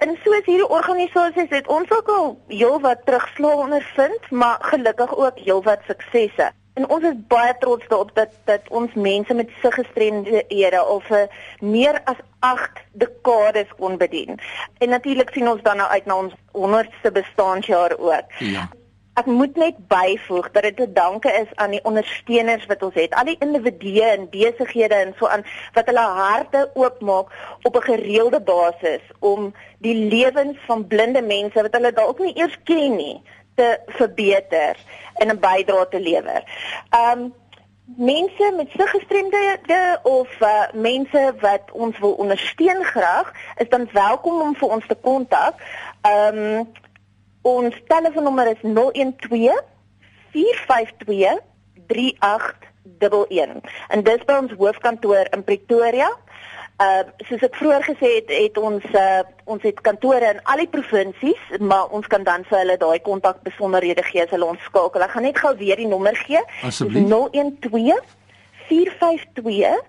en 0.03 0.17
soos 0.23 0.43
hierdie 0.49 0.67
organisasies 0.67 1.53
het 1.55 1.67
ons 1.71 1.91
ook 1.91 2.09
al 2.11 2.33
heelwat 2.51 3.05
terugslag 3.05 3.61
ondervind, 3.67 4.31
maar 4.31 4.57
gelukkig 4.73 5.17
ook 5.17 5.39
heelwat 5.39 5.85
suksesse. 5.87 6.49
En 6.75 6.89
ons 6.91 7.03
is 7.07 7.19
baie 7.31 7.53
trots 7.59 7.87
daarop 7.87 8.11
dat 8.15 8.31
dat 8.49 8.65
ons 8.67 8.93
mense 8.93 9.33
met 9.33 9.51
siggestremdhede 9.61 10.79
al 10.79 10.99
vir 11.07 11.29
meer 11.59 12.01
as 12.11 12.17
8 12.39 12.81
dekades 12.91 13.69
kon 13.79 13.95
bedien. 13.97 14.39
En 14.83 14.89
natuurlik 14.91 15.31
sien 15.31 15.47
ons 15.47 15.61
dan 15.63 15.79
nou 15.79 15.87
uit 15.89 16.05
na 16.05 16.17
ons 16.25 16.33
100ste 16.51 17.11
bestaanjaar 17.15 17.95
ook. 17.97 18.35
Ja. 18.39 18.67
Ek 19.15 19.29
moet 19.31 19.55
net 19.55 19.77
byvoeg 19.87 20.49
dat 20.51 20.67
dit 20.67 20.79
'n 20.79 20.93
danke 20.93 21.31
is 21.31 21.55
aan 21.55 21.71
die 21.71 21.83
ondersteuners 21.83 22.65
wat 22.65 22.83
ons 22.83 22.93
het, 22.99 23.15
al 23.15 23.31
die 23.31 23.39
individue 23.39 24.03
en 24.03 24.29
besighede 24.29 24.95
en 24.95 25.13
so 25.17 25.27
aan 25.27 25.45
wat 25.73 25.85
hulle 25.85 26.07
harte 26.19 26.69
oopmaak 26.73 27.31
op 27.63 27.75
'n 27.75 27.87
gereelde 27.91 28.41
basis 28.41 29.01
om 29.19 29.53
die 29.79 29.95
lewens 29.95 30.57
van 30.67 30.87
blinde 30.87 31.21
mense 31.21 31.61
wat 31.61 31.73
hulle 31.73 31.93
dalk 31.93 32.19
nie 32.19 32.35
eers 32.35 32.57
ken 32.63 32.95
nie 32.95 33.21
te 33.55 33.79
verbeter 33.85 34.77
en 35.13 35.27
'n 35.27 35.39
bydrae 35.39 35.87
te 35.89 35.99
lewer. 35.99 36.43
Um 36.91 37.33
mense 37.85 38.53
met 38.55 38.69
siggestremdhede 38.69 39.99
of 40.03 40.41
uh, 40.41 40.61
mense 40.73 41.33
wat 41.39 41.71
ons 41.71 41.99
wil 41.99 42.11
ondersteun 42.11 42.83
graag, 42.83 43.33
is 43.55 43.69
dan 43.69 43.89
welkom 43.91 44.41
om 44.41 44.55
vir 44.55 44.69
ons 44.69 44.87
te 44.87 44.95
kontak. 44.95 45.53
Um 46.01 46.73
ons 47.41 47.75
telefoonnommer 47.87 48.47
is 48.47 48.61
012 48.61 49.63
452 50.31 51.39
3811 51.87 53.61
en 53.87 54.03
dis 54.03 54.25
by 54.25 54.33
ons 54.33 54.51
hoofkantoor 54.57 55.27
in 55.31 55.43
Pretoria. 55.43 56.09
Uh 56.75 57.07
soos 57.23 57.39
ek 57.47 57.55
vroeër 57.55 57.85
gesê 57.87 58.09
het, 58.17 58.27
het 58.35 58.57
ons 58.59 58.83
uh 58.91 59.23
ons 59.47 59.63
het 59.63 59.77
kantore 59.79 60.27
in 60.33 60.41
al 60.43 60.59
die 60.59 60.67
provinsies, 60.67 61.39
maar 61.63 61.87
ons 61.95 62.03
kan 62.11 62.27
dan 62.27 62.43
vir 62.49 62.57
hulle 62.59 62.75
daai 62.81 62.99
kontak 62.99 63.39
besonderhede 63.47 64.03
gee 64.03 64.19
as 64.25 64.33
hulle 64.35 64.45
ons 64.45 64.63
skakel. 64.67 65.01
Ek 65.05 65.13
gaan 65.13 65.23
net 65.23 65.39
gou 65.39 65.55
weer 65.55 65.79
die 65.79 65.87
nommer 65.87 66.15
gee. 66.19 66.41
Asseblief. 66.67 67.07
012 67.07 68.03
452 68.67 69.79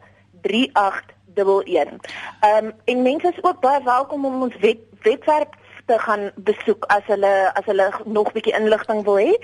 3811. 0.47 2.07
Um 2.47 2.71
en 2.85 3.03
mense 3.03 3.27
is 3.35 3.43
ook 3.43 3.61
baie 3.65 3.83
welkom 3.83 4.25
om 4.31 4.43
ons 4.47 4.57
web 4.63 4.79
webwerf 5.03 5.51
te 5.91 5.99
gaan 5.99 6.31
besoek 6.37 6.87
as 6.95 7.03
hulle 7.11 7.51
as 7.55 7.65
hulle 7.67 7.91
nog 8.05 8.33
bietjie 8.37 8.55
inligting 8.55 9.03
wil 9.09 9.19
hê. 9.19 9.35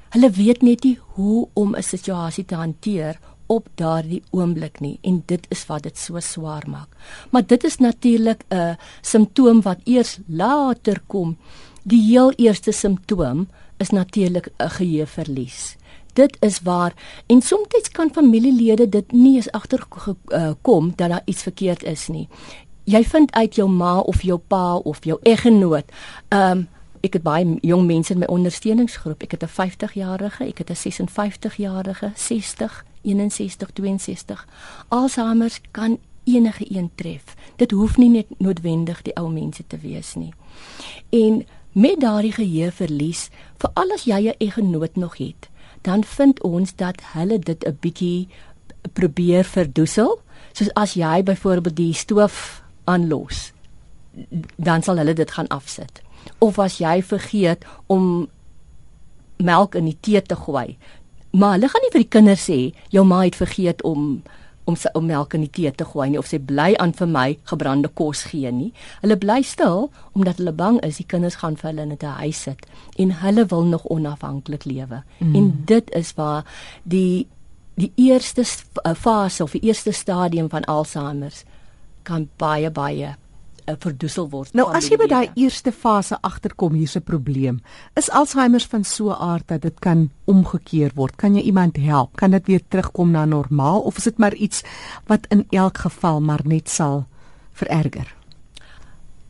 Hulle 0.09 0.29
weet 0.29 0.61
net 0.61 0.83
nie 0.83 0.99
hoe 1.13 1.47
om 1.53 1.75
'n 1.75 1.83
situasie 1.83 2.45
te 2.45 2.55
hanteer 2.55 3.19
op 3.45 3.67
daardie 3.75 4.23
oomblik 4.31 4.79
nie 4.79 4.99
en 5.01 5.23
dit 5.25 5.45
is 5.49 5.65
wat 5.65 5.83
dit 5.83 5.97
so 5.97 6.19
swaar 6.19 6.63
maak. 6.67 6.89
Maar 7.29 7.45
dit 7.45 7.63
is 7.63 7.77
natuurlik 7.77 8.43
'n 8.49 8.77
simptoom 9.01 9.61
wat 9.61 9.79
eers 9.83 10.19
later 10.27 11.01
kom. 11.07 11.37
Die 11.83 12.01
heel 12.01 12.31
eerste 12.31 12.71
simptoom 12.71 13.47
is 13.77 13.89
natuurlik 13.89 14.47
'n 14.57 14.69
geheueverlies. 14.69 15.75
Dit 16.13 16.37
is 16.39 16.61
waar 16.61 16.93
en 17.25 17.41
soms 17.41 17.89
kan 17.91 18.09
familielede 18.13 18.89
dit 18.89 19.11
nie 19.11 19.35
eens 19.35 19.51
agterkom 19.51 20.85
uh, 20.85 20.93
dat 20.95 21.09
daar 21.09 21.21
iets 21.25 21.41
verkeerd 21.41 21.83
is 21.83 22.07
nie. 22.07 22.27
Jy 22.83 23.03
vind 23.03 23.31
uit 23.31 23.55
jou 23.55 23.69
ma 23.69 23.99
of 23.99 24.21
jou 24.21 24.39
pa 24.47 24.75
of 24.75 25.03
jou 25.03 25.19
eggenoot. 25.21 25.85
Ehm 26.27 26.57
um, 26.57 26.67
ek 27.01 27.13
het 27.13 27.23
baie 27.23 27.57
jong 27.61 27.85
mense 27.85 28.13
in 28.13 28.19
my 28.19 28.25
ondersteuningsgroep. 28.25 29.23
Ek 29.23 29.31
het 29.31 29.43
'n 29.43 29.47
50-jarige, 29.47 30.45
ek 30.45 30.57
het 30.57 30.69
'n 30.69 30.75
56-jarige, 30.75 32.11
60, 32.15 32.85
61, 33.01 33.71
62. 33.71 34.47
Alzheimer 34.87 35.59
kan 35.71 35.97
enige 36.23 36.75
een 36.75 36.91
tref. 36.95 37.23
Dit 37.55 37.71
hoef 37.71 37.97
nie 37.97 38.09
net 38.09 38.25
noodwendig 38.37 39.01
die 39.01 39.15
ou 39.15 39.31
mense 39.31 39.63
te 39.67 39.77
wees 39.77 40.15
nie. 40.15 40.33
En 41.09 41.45
met 41.71 41.99
daardie 41.99 42.31
geheueverlies, 42.31 43.29
veral 43.57 43.91
as 43.93 44.03
jy 44.03 44.27
'n 44.27 44.35
eggenoot 44.37 44.95
nog 44.95 45.17
het, 45.17 45.49
dan 45.81 46.03
vind 46.03 46.41
ons 46.41 46.75
dat 46.75 47.01
hulle 47.13 47.39
dit 47.39 47.65
'n 47.65 47.77
bietjie 47.79 48.27
probeer 48.93 49.43
verdoesel. 49.43 50.21
Soos 50.51 50.73
as 50.73 50.93
jy 50.93 51.23
byvoorbeeld 51.23 51.75
die 51.75 51.93
stoof 51.93 52.63
aanlos, 52.83 53.51
dan 54.55 54.83
sal 54.83 54.97
hulle 54.97 55.13
dit 55.13 55.31
gaan 55.31 55.47
afsit 55.47 56.01
of 56.37 56.59
as 56.59 56.77
jy 56.77 57.01
vergeet 57.03 57.65
om 57.87 58.27
melk 59.41 59.75
in 59.75 59.87
die 59.89 59.97
tee 59.99 60.21
te 60.21 60.35
gooi. 60.35 60.77
Maar 61.31 61.51
hulle 61.57 61.69
gaan 61.71 61.85
nie 61.85 61.93
vir 61.93 62.03
die 62.03 62.13
kinders 62.17 62.45
sê 62.49 62.59
jou 62.93 63.05
ma 63.07 63.23
het 63.23 63.37
vergeet 63.39 63.83
om 63.87 64.21
om 64.65 64.75
sy 64.75 64.89
om 64.93 65.05
melk 65.05 65.33
in 65.33 65.45
die 65.45 65.51
tee 65.51 65.71
te 65.71 65.85
gooi 65.85 66.09
nie 66.09 66.19
of 66.19 66.29
sy 66.29 66.39
bly 66.39 66.73
aan 66.79 66.93
vir 66.97 67.07
my 67.07 67.27
gebrande 67.49 67.89
kos 68.01 68.23
gee 68.31 68.51
nie. 68.51 68.71
Hulle 69.01 69.17
bly 69.17 69.41
stil 69.47 69.89
omdat 70.13 70.41
hulle 70.41 70.53
bang 70.53 70.79
is 70.85 71.01
die 71.01 71.07
kinders 71.07 71.39
gaan 71.41 71.57
vir 71.59 71.71
hulle 71.71 71.81
in 71.81 71.97
'n 71.97 72.17
huis 72.21 72.41
sit 72.43 72.65
en 72.97 73.11
hulle 73.23 73.45
wil 73.45 73.63
nog 73.63 73.85
onafhanklik 73.85 74.65
lewe. 74.65 75.03
Mm. 75.19 75.35
En 75.35 75.63
dit 75.65 75.91
is 75.95 76.13
waar 76.13 76.45
die 76.83 77.27
die 77.75 77.91
eerste 77.95 78.43
fase 78.95 79.43
of 79.43 79.51
die 79.51 79.63
eerste 79.63 79.91
stadium 79.91 80.49
van 80.49 80.65
Alzheimer 80.65 81.33
kan 82.03 82.29
baie 82.37 82.69
baie 82.69 83.15
uh, 83.71 83.75
verdoesel 83.79 84.29
word. 84.29 84.53
Nou 84.57 84.67
as 84.75 84.89
jy 84.89 84.97
by 84.99 85.07
daai 85.11 85.29
eerste 85.39 85.71
fase 85.71 86.17
agterkom 86.21 86.75
hier's 86.77 86.95
'n 86.95 87.03
probleem. 87.03 87.61
Is 87.95 88.09
Alzheimer 88.09 88.65
van 88.69 88.83
so 88.83 89.09
'n 89.09 89.19
aard 89.19 89.47
dat 89.47 89.61
dit 89.61 89.79
kan 89.79 90.09
omgekeer 90.25 90.91
word? 90.95 91.15
Kan 91.15 91.35
jy 91.35 91.41
iemand 91.41 91.77
help? 91.77 92.15
Kan 92.15 92.31
dit 92.31 92.47
weer 92.47 92.61
terugkom 92.67 93.11
na 93.11 93.25
normaal 93.25 93.79
of 93.81 93.97
is 93.97 94.03
dit 94.03 94.17
maar 94.17 94.35
iets 94.35 94.63
wat 95.07 95.25
in 95.29 95.45
elk 95.49 95.77
geval 95.77 96.21
maar 96.21 96.41
net 96.43 96.69
sal 96.69 97.05
vererger? 97.53 98.15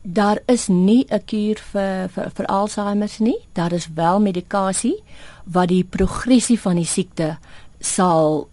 Daar 0.04 0.40
is 0.46 0.68
nie 0.68 1.06
'n 1.10 1.26
kuur 1.26 1.58
vir 1.72 2.10
vir 2.10 2.32
vir 2.34 2.46
Alzheimer 2.46 3.12
nie. 3.20 3.38
Daar 3.54 3.72
is 3.72 3.88
wel 3.94 4.20
medikasie 4.20 5.04
wat 5.46 5.68
die 5.68 5.84
progressie 5.84 6.60
van 6.60 6.76
die 6.76 6.86
siekte 6.86 7.38
sal 7.80 8.48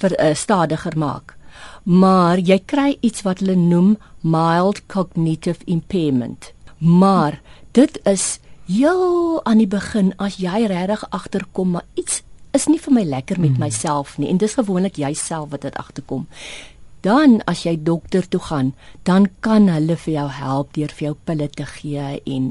vir 0.00 0.12
uh, 0.20 0.34
stadiger 0.34 0.98
maak 0.98 1.36
maar 1.84 2.40
jy 2.40 2.58
kry 2.66 2.96
iets 3.00 3.22
wat 3.22 3.42
hulle 3.44 3.56
noem 3.60 3.94
mild 4.20 4.80
cognitive 4.86 5.60
impairment. 5.64 6.52
Maar 6.78 7.40
dit 7.76 8.00
is 8.08 8.38
heel 8.66 9.40
aan 9.44 9.60
die 9.60 9.68
begin 9.68 10.12
as 10.16 10.38
jy 10.40 10.64
regtig 10.70 11.04
agterkom 11.10 11.76
maar 11.76 11.84
iets 12.00 12.22
is 12.56 12.68
nie 12.70 12.78
vir 12.80 12.94
my 12.94 13.02
lekker 13.04 13.40
met 13.40 13.56
hmm. 13.56 13.66
myself 13.66 14.16
nie 14.18 14.30
en 14.30 14.38
dis 14.40 14.56
gewoonlik 14.56 14.96
jouself 14.96 15.50
wat 15.50 15.66
dit 15.66 15.76
agterkom. 15.76 16.26
Dan 17.04 17.42
as 17.50 17.66
jy 17.66 17.74
dokter 17.76 18.24
toe 18.28 18.40
gaan, 18.40 18.72
dan 19.04 19.26
kan 19.44 19.68
hulle 19.68 19.96
vir 20.00 20.14
jou 20.14 20.28
help 20.38 20.72
deur 20.72 20.92
vir 20.96 21.10
jou 21.10 21.16
pille 21.28 21.48
te 21.52 21.66
gee 21.68 22.22
en 22.24 22.46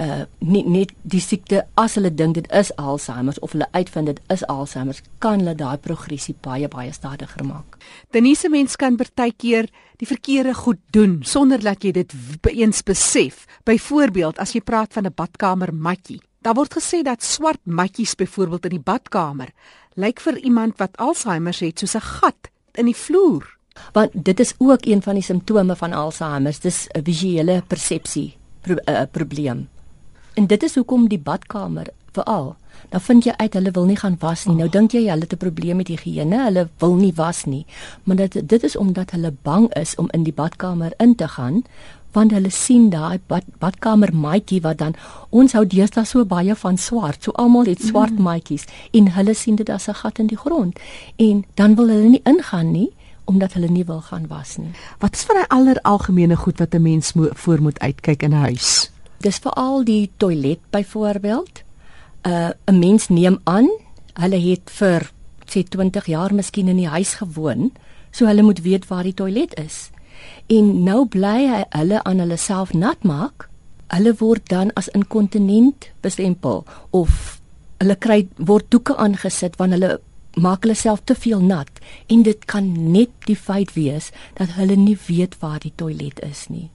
uh 0.00 0.24
nie 0.38 0.62
net 0.68 0.92
die 1.02 1.20
siekte 1.20 1.66
as 1.74 1.94
hulle 1.94 2.10
dink 2.14 2.34
dit 2.34 2.48
is 2.52 2.70
Alzheimer 2.76 3.36
of 3.40 3.52
hulle 3.52 3.68
uitvind 3.72 4.06
dit 4.06 4.20
is 4.32 4.44
Alzheimer 4.46 4.98
kan 5.18 5.38
hulle 5.40 5.54
daai 5.54 5.78
progressie 5.78 6.34
baie 6.40 6.68
baie 6.68 6.92
stadiger 6.92 7.44
maak. 7.44 7.78
Denise 8.10 8.48
mens 8.48 8.76
kan 8.76 8.96
partykeer 8.96 9.68
die 9.98 10.06
verkeerde 10.06 10.54
goed 10.54 10.80
doen 10.90 11.20
sonder 11.22 11.60
dat 11.62 11.84
jy 11.84 11.92
dit 11.92 12.12
eens 12.50 12.82
besef. 12.82 13.46
Byvoorbeeld 13.64 14.38
as 14.38 14.52
jy 14.52 14.60
praat 14.60 14.92
van 14.92 15.06
'n 15.06 15.14
badkamer 15.14 15.74
matjie. 15.74 16.20
Daar 16.42 16.54
word 16.54 16.74
gesê 16.74 17.02
dat 17.02 17.22
swart 17.22 17.60
matjies 17.64 18.14
byvoorbeeld 18.14 18.64
in 18.64 18.70
die 18.70 18.86
badkamer 18.90 19.48
lyk 19.94 20.20
vir 20.20 20.38
iemand 20.38 20.78
wat 20.78 20.96
Alzheimer 20.96 21.56
het 21.60 21.78
soos 21.78 21.94
'n 21.94 22.00
gat 22.00 22.50
in 22.74 22.86
die 22.86 22.96
vloer. 22.96 23.58
Want 23.92 24.10
dit 24.14 24.40
is 24.40 24.54
ook 24.58 24.86
een 24.86 25.02
van 25.02 25.14
die 25.14 25.22
simptome 25.22 25.76
van 25.76 25.92
Alzheimer, 25.92 26.56
dis 26.60 26.86
'n 26.94 27.04
visuele 27.04 27.62
persepsie 27.66 28.36
pro, 28.60 28.76
uh, 28.84 29.02
probleem. 29.10 29.68
En 30.34 30.46
dit 30.46 30.62
is 30.62 30.74
hoekom 30.74 31.08
die 31.08 31.20
badkamer 31.20 31.86
veral. 32.12 32.54
Dan 32.88 33.00
vind 33.00 33.24
jy 33.24 33.32
uit 33.36 33.54
hulle 33.54 33.70
wil 33.70 33.84
nie 33.88 33.96
gaan 33.96 34.16
was 34.20 34.44
nie. 34.48 34.56
Nou 34.56 34.68
dink 34.68 34.92
jy 34.92 35.06
hulle 35.08 35.24
het 35.24 35.32
'n 35.32 35.36
probleem 35.36 35.76
met 35.76 35.88
higiëne, 35.88 36.44
hulle 36.44 36.68
wil 36.78 36.94
nie 36.94 37.12
was 37.14 37.44
nie. 37.44 37.66
Maar 38.04 38.16
dit 38.16 38.48
dit 38.48 38.62
is 38.62 38.76
omdat 38.76 39.10
hulle 39.10 39.34
bang 39.42 39.74
is 39.74 39.94
om 39.94 40.08
in 40.10 40.22
die 40.22 40.32
badkamer 40.32 40.92
in 40.96 41.14
te 41.14 41.28
gaan 41.28 41.62
want 42.12 42.30
hulle 42.30 42.50
sien 42.50 42.90
daai 42.90 43.20
bad, 43.26 43.44
badkamer 43.58 44.14
maatjie 44.14 44.60
wat 44.60 44.78
dan 44.78 44.94
ons 45.30 45.52
hou 45.52 45.66
deesdae 45.66 46.04
so 46.04 46.24
baie 46.24 46.54
van 46.54 46.78
swart. 46.78 47.22
So 47.22 47.30
almal 47.30 47.64
het 47.64 47.82
swart 47.82 48.18
mm. 48.18 48.22
maatjies 48.22 48.66
en 48.92 49.12
hulle 49.16 49.34
sien 49.34 49.56
dit 49.56 49.70
as 49.70 49.88
'n 49.88 49.94
gat 49.94 50.18
in 50.18 50.26
die 50.26 50.36
grond 50.36 50.78
en 51.16 51.44
dan 51.54 51.74
wil 51.74 51.88
hulle 51.88 52.08
nie 52.08 52.24
ingaan 52.24 52.72
nie 52.72 52.92
omdat 53.24 53.52
hulle 53.52 53.68
nie 53.68 53.84
wil 53.84 54.00
gaan 54.00 54.26
was 54.28 54.56
nie. 54.56 54.70
Wat 54.98 55.14
is 55.14 55.22
van 55.22 55.36
die 55.36 55.48
aller 55.48 55.78
algemene 55.82 56.36
goed 56.36 56.58
wat 56.58 56.74
'n 56.74 56.82
mens 56.82 57.12
moet 57.12 57.30
voor 57.34 57.60
moet 57.62 57.78
uitkyk 57.78 58.22
in 58.22 58.30
'n 58.30 58.44
huis? 58.48 58.90
Dis 59.22 59.38
veral 59.38 59.84
die 59.86 60.10
toilet 60.16 60.58
byvoorbeeld. 60.74 61.62
Uh 62.26 62.50
'n 62.66 62.78
mens 62.78 63.08
neem 63.08 63.38
aan 63.44 63.68
hulle 64.14 64.40
het 64.50 64.70
vir 64.70 65.10
sê 65.46 65.62
20 65.68 66.06
jaar 66.06 66.34
miskien 66.34 66.68
in 66.68 66.76
die 66.76 66.88
huis 66.88 67.14
gewoon, 67.14 67.72
so 68.10 68.26
hulle 68.26 68.42
moet 68.42 68.62
weet 68.62 68.88
waar 68.88 69.02
die 69.02 69.14
toilet 69.14 69.54
is. 69.60 69.90
En 70.46 70.82
nou 70.84 71.06
bly 71.06 71.46
hy 71.48 71.64
hulle 71.70 72.02
aan 72.02 72.18
hulle 72.18 72.36
self 72.36 72.72
nat 72.72 73.02
maak. 73.02 73.48
Hulle 73.92 74.14
word 74.18 74.48
dan 74.48 74.72
as 74.74 74.88
inkontinent 74.88 75.90
bestempel 76.00 76.64
of 76.90 77.40
hulle 77.78 77.96
kry 77.96 78.28
word 78.36 78.70
doeke 78.70 78.96
aangesit 78.96 79.56
wanneer 79.56 79.78
hulle 79.78 80.00
maak 80.34 80.62
hulle 80.64 80.74
self 80.74 81.02
te 81.04 81.14
veel 81.14 81.40
nat 81.40 81.80
en 82.06 82.22
dit 82.22 82.44
kan 82.44 82.92
net 82.92 83.10
die 83.26 83.36
feit 83.36 83.74
wees 83.74 84.10
dat 84.34 84.54
hulle 84.56 84.76
nie 84.76 84.96
weet 85.08 85.36
waar 85.40 85.60
die 85.60 85.72
toilet 85.76 86.20
is 86.24 86.46
nie. 86.48 86.70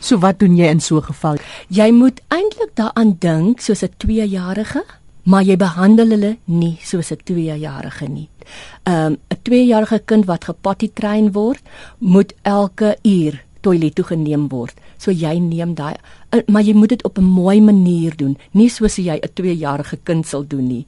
So 0.00 0.16
wat 0.18 0.38
doen 0.40 0.56
jy 0.56 0.68
in 0.72 0.80
so 0.80 0.96
'n 0.96 1.02
geval? 1.02 1.36
Jy 1.68 1.90
moet 1.92 2.20
eintlik 2.28 2.72
daaraan 2.74 3.16
dink 3.18 3.60
soos 3.60 3.82
'n 3.82 3.92
2-jarige, 3.98 4.84
maar 5.22 5.42
jy 5.42 5.56
behandel 5.56 6.08
hulle 6.08 6.36
nie 6.44 6.78
soos 6.82 7.10
'n 7.12 7.20
2-jarige 7.24 8.08
nie. 8.08 8.28
Um, 8.84 9.18
'n 9.28 9.38
2-jarige 9.42 10.02
kind 10.04 10.24
wat 10.24 10.44
gepotty 10.44 10.90
train 10.94 11.32
word, 11.32 11.60
moet 11.98 12.32
elke 12.42 12.96
uur 13.02 13.44
toilet 13.60 13.94
toe 13.94 14.04
geneem 14.04 14.48
word. 14.48 14.74
So 14.96 15.10
jy 15.10 15.38
neem 15.38 15.74
daai 15.74 15.94
eh, 16.30 16.40
maar 16.46 16.62
jy 16.62 16.74
moet 16.74 16.88
dit 16.88 17.04
op 17.04 17.18
'n 17.18 17.24
mooi 17.24 17.60
manier 17.60 18.16
doen, 18.16 18.38
nie 18.52 18.68
soos 18.68 18.96
jy 18.96 19.20
'n 19.20 19.32
2-jarige 19.34 19.98
kind 20.02 20.26
sal 20.26 20.46
doen 20.46 20.66
nie. 20.66 20.86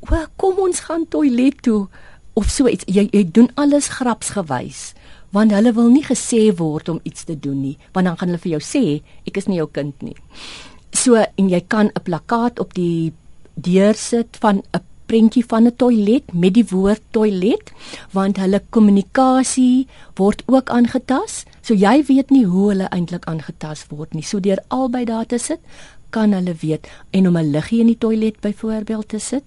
O, 0.00 0.26
kom 0.36 0.58
ons 0.58 0.80
gaan 0.80 1.08
toilet 1.08 1.62
toe 1.62 1.88
of 2.32 2.48
so 2.48 2.66
iets. 2.66 2.84
Jy 2.86 3.08
jy 3.10 3.30
doen 3.30 3.50
alles 3.54 3.88
grapsgewys 3.88 4.94
want 5.32 5.52
hulle 5.52 5.72
wil 5.76 5.90
nie 5.92 6.04
gesê 6.04 6.48
word 6.56 6.88
om 6.88 7.00
iets 7.04 7.24
te 7.24 7.36
doen 7.38 7.60
nie, 7.62 7.76
want 7.92 8.06
dan 8.06 8.16
gaan 8.16 8.28
hulle 8.28 8.42
vir 8.42 8.52
jou 8.56 8.62
sê 8.64 8.84
ek 9.28 9.36
is 9.36 9.48
nie 9.48 9.58
jou 9.60 9.68
kind 9.72 10.02
nie. 10.02 10.16
So 10.92 11.16
en 11.16 11.48
jy 11.48 11.60
kan 11.68 11.90
'n 11.94 12.02
plakkaat 12.02 12.58
op 12.58 12.74
die 12.74 13.12
deur 13.54 13.94
sit 13.94 14.36
van 14.40 14.62
'n 14.74 14.80
prentjie 15.06 15.44
van 15.44 15.66
'n 15.66 15.76
toilet 15.76 16.24
met 16.32 16.54
die 16.54 16.68
woord 16.70 17.02
toilet 17.10 17.72
want 18.12 18.36
hulle 18.36 18.62
kommunikasie 18.70 19.86
word 20.16 20.42
ook 20.46 20.70
aangetast. 20.70 21.46
So 21.62 21.74
jy 21.74 22.04
weet 22.08 22.30
nie 22.30 22.44
hoe 22.44 22.68
hulle 22.68 22.88
eintlik 22.88 23.24
aangetast 23.24 23.90
word 23.90 24.14
nie. 24.14 24.22
So 24.22 24.40
deur 24.40 24.60
albei 24.68 25.04
daar 25.04 25.26
te 25.26 25.38
sit, 25.38 25.60
kan 26.10 26.32
hulle 26.32 26.54
weet 26.60 26.88
en 27.10 27.28
om 27.28 27.36
'n 27.36 27.50
liggie 27.50 27.80
in 27.80 27.86
die 27.86 27.98
toilet 27.98 28.40
byvoorbeeld 28.40 29.08
te 29.08 29.18
sit 29.18 29.44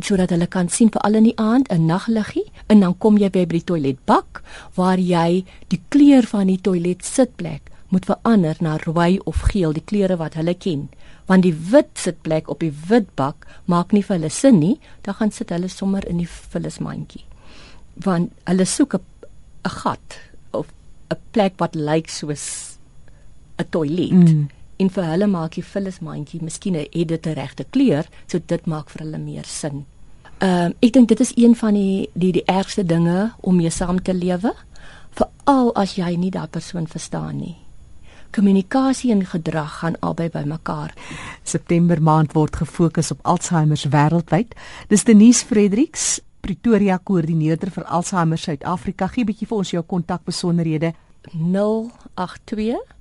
sodat 0.00 0.30
hulle 0.30 0.46
kan 0.46 0.68
sien 0.68 0.90
vir 0.92 1.02
al 1.06 1.14
in 1.14 1.24
die 1.24 1.38
aand 1.40 1.70
'n 1.72 1.86
nagliggie 1.86 2.50
en 2.68 2.80
dan 2.80 2.98
kom 2.98 3.16
jy 3.18 3.30
by 3.30 3.44
die 3.44 3.64
toiletbak 3.64 4.42
waar 4.74 4.98
jy 4.98 5.44
die 5.68 5.80
kleur 5.88 6.22
van 6.22 6.46
die 6.46 6.60
toilet 6.60 7.04
sitplek 7.04 7.70
moet 7.88 8.04
verander 8.04 8.56
na 8.60 8.76
rooi 8.76 9.18
of 9.24 9.40
geel 9.50 9.72
die 9.72 9.84
kleure 9.84 10.16
wat 10.16 10.34
hulle 10.34 10.54
ken. 10.54 10.88
Want 11.26 11.42
die 11.42 11.54
wit 11.54 11.90
sitplek 11.94 12.48
op 12.48 12.60
die 12.60 12.74
wit 12.88 13.14
bak 13.14 13.46
maak 13.64 13.92
nie 13.92 14.02
vir 14.02 14.16
hulle 14.16 14.30
sin 14.30 14.58
nie 14.58 14.78
dan 15.02 15.14
gaan 15.14 15.30
sit 15.30 15.50
hulle 15.50 15.68
sommer 15.68 16.06
in 16.06 16.18
die 16.18 16.28
vullismandjie. 16.28 17.24
Want 17.94 18.32
hulle 18.44 18.64
soek 18.64 18.94
'n 18.94 19.00
gat 19.64 20.20
of 20.50 20.66
'n 21.10 21.16
plek 21.30 21.54
wat 21.58 21.74
lyk 21.74 22.08
soos 22.08 22.78
'n 23.58 23.64
toilet. 23.70 24.12
Mm 24.12 24.48
en 24.76 24.90
vir 24.90 25.04
hulle 25.04 25.26
maak 25.26 25.54
die 25.54 25.64
vullismandjie 25.64 26.42
miskien 26.42 26.76
'n 26.76 26.86
edite 26.92 27.32
regte 27.34 27.64
kleur, 27.70 28.06
so 28.26 28.38
dit 28.38 28.66
maak 28.66 28.90
vir 28.90 29.04
hulle 29.04 29.18
meer 29.18 29.44
sin. 29.44 29.84
Ehm 30.38 30.70
uh, 30.70 30.72
ek 30.80 30.92
dink 30.92 31.08
dit 31.08 31.20
is 31.20 31.32
een 31.36 31.54
van 31.56 31.74
die 31.74 32.08
die 32.12 32.32
die 32.32 32.44
ergste 32.44 32.84
dinge 32.84 33.32
om 33.40 33.56
mee 33.56 33.70
saam 33.70 34.02
te 34.02 34.14
lewe, 34.14 34.52
veral 35.10 35.74
as 35.74 35.96
jy 35.96 36.16
nie 36.16 36.30
daardie 36.30 36.60
persoon 36.60 36.86
verstaan 36.86 37.36
nie. 37.36 37.56
Kommunikasie 38.30 39.12
en 39.12 39.24
gedrag 39.24 39.78
gaan 39.78 39.96
albei 40.00 40.28
bymekaar. 40.28 40.94
September 41.42 42.02
maand 42.02 42.32
word 42.32 42.56
gefokus 42.56 43.10
op 43.10 43.18
Alzheimer 43.22 43.80
wêreldwyd. 43.90 44.54
Dis 44.88 45.04
Denise 45.04 45.44
Fredericks, 45.46 46.20
Pretoria 46.40 46.98
koördineerder 46.98 47.70
vir 47.70 47.84
Alzheimer 47.84 48.38
Suid-Afrika. 48.38 49.06
Gee 49.06 49.22
'n 49.22 49.26
bietjie 49.26 49.46
vir 49.46 49.56
ons 49.56 49.70
jou 49.70 49.82
kontakbesonderhede. 49.82 50.92
082 51.32 52.95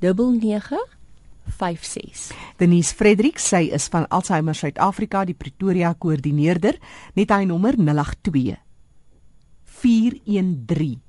9956. 0.00 2.32
Denise 2.56 2.94
Frederik, 2.94 3.38
sy 3.38 3.70
is 3.74 3.88
van 3.92 4.08
Alzheimer 4.08 4.54
Suid-Afrika, 4.56 5.24
die 5.28 5.34
Pretoria 5.34 5.94
koördineerder, 5.94 6.78
net 7.18 7.30
hy 7.34 7.44
nommer 7.48 7.76
082 7.76 8.56
413 9.80 11.00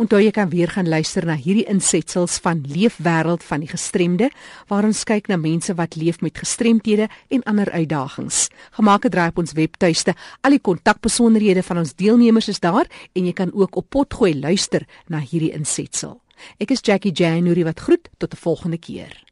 Onthou 0.00 0.22
jy 0.22 0.30
kan 0.32 0.48
weer 0.48 0.70
gaan 0.72 0.88
luister 0.88 1.26
na 1.28 1.34
hierdie 1.36 1.66
insetsels 1.68 2.38
van 2.40 2.62
Leefwêreld 2.64 3.44
van 3.44 3.60
die 3.60 3.68
gestremde 3.68 4.30
waar 4.70 4.86
ons 4.88 5.04
kyk 5.04 5.28
na 5.28 5.36
mense 5.36 5.74
wat 5.76 5.98
leef 6.00 6.22
met 6.24 6.40
gestremthede 6.40 7.10
en 7.28 7.44
ander 7.44 7.70
uitdagings. 7.70 8.46
Gemaak 8.78 9.04
het 9.04 9.12
draai 9.12 9.28
op 9.28 9.42
ons 9.44 9.52
webtuiste. 9.52 10.14
Al 10.40 10.56
die 10.56 10.64
kontakbesonderhede 10.64 11.62
van 11.62 11.84
ons 11.84 11.94
deelnemers 11.94 12.48
is 12.48 12.62
daar 12.64 12.88
en 13.12 13.28
jy 13.28 13.34
kan 13.36 13.52
ook 13.52 13.76
op 13.76 13.90
potgooi 13.92 14.32
luister 14.40 14.88
na 15.12 15.20
hierdie 15.20 15.52
insetsel. 15.52 16.22
Ek 16.58 16.72
is 16.72 16.80
Jackie 16.82 17.12
January 17.12 17.64
wat 17.64 17.80
groet 17.80 18.08
tot 18.18 18.32
'n 18.32 18.42
volgende 18.42 18.78
keer. 18.78 19.31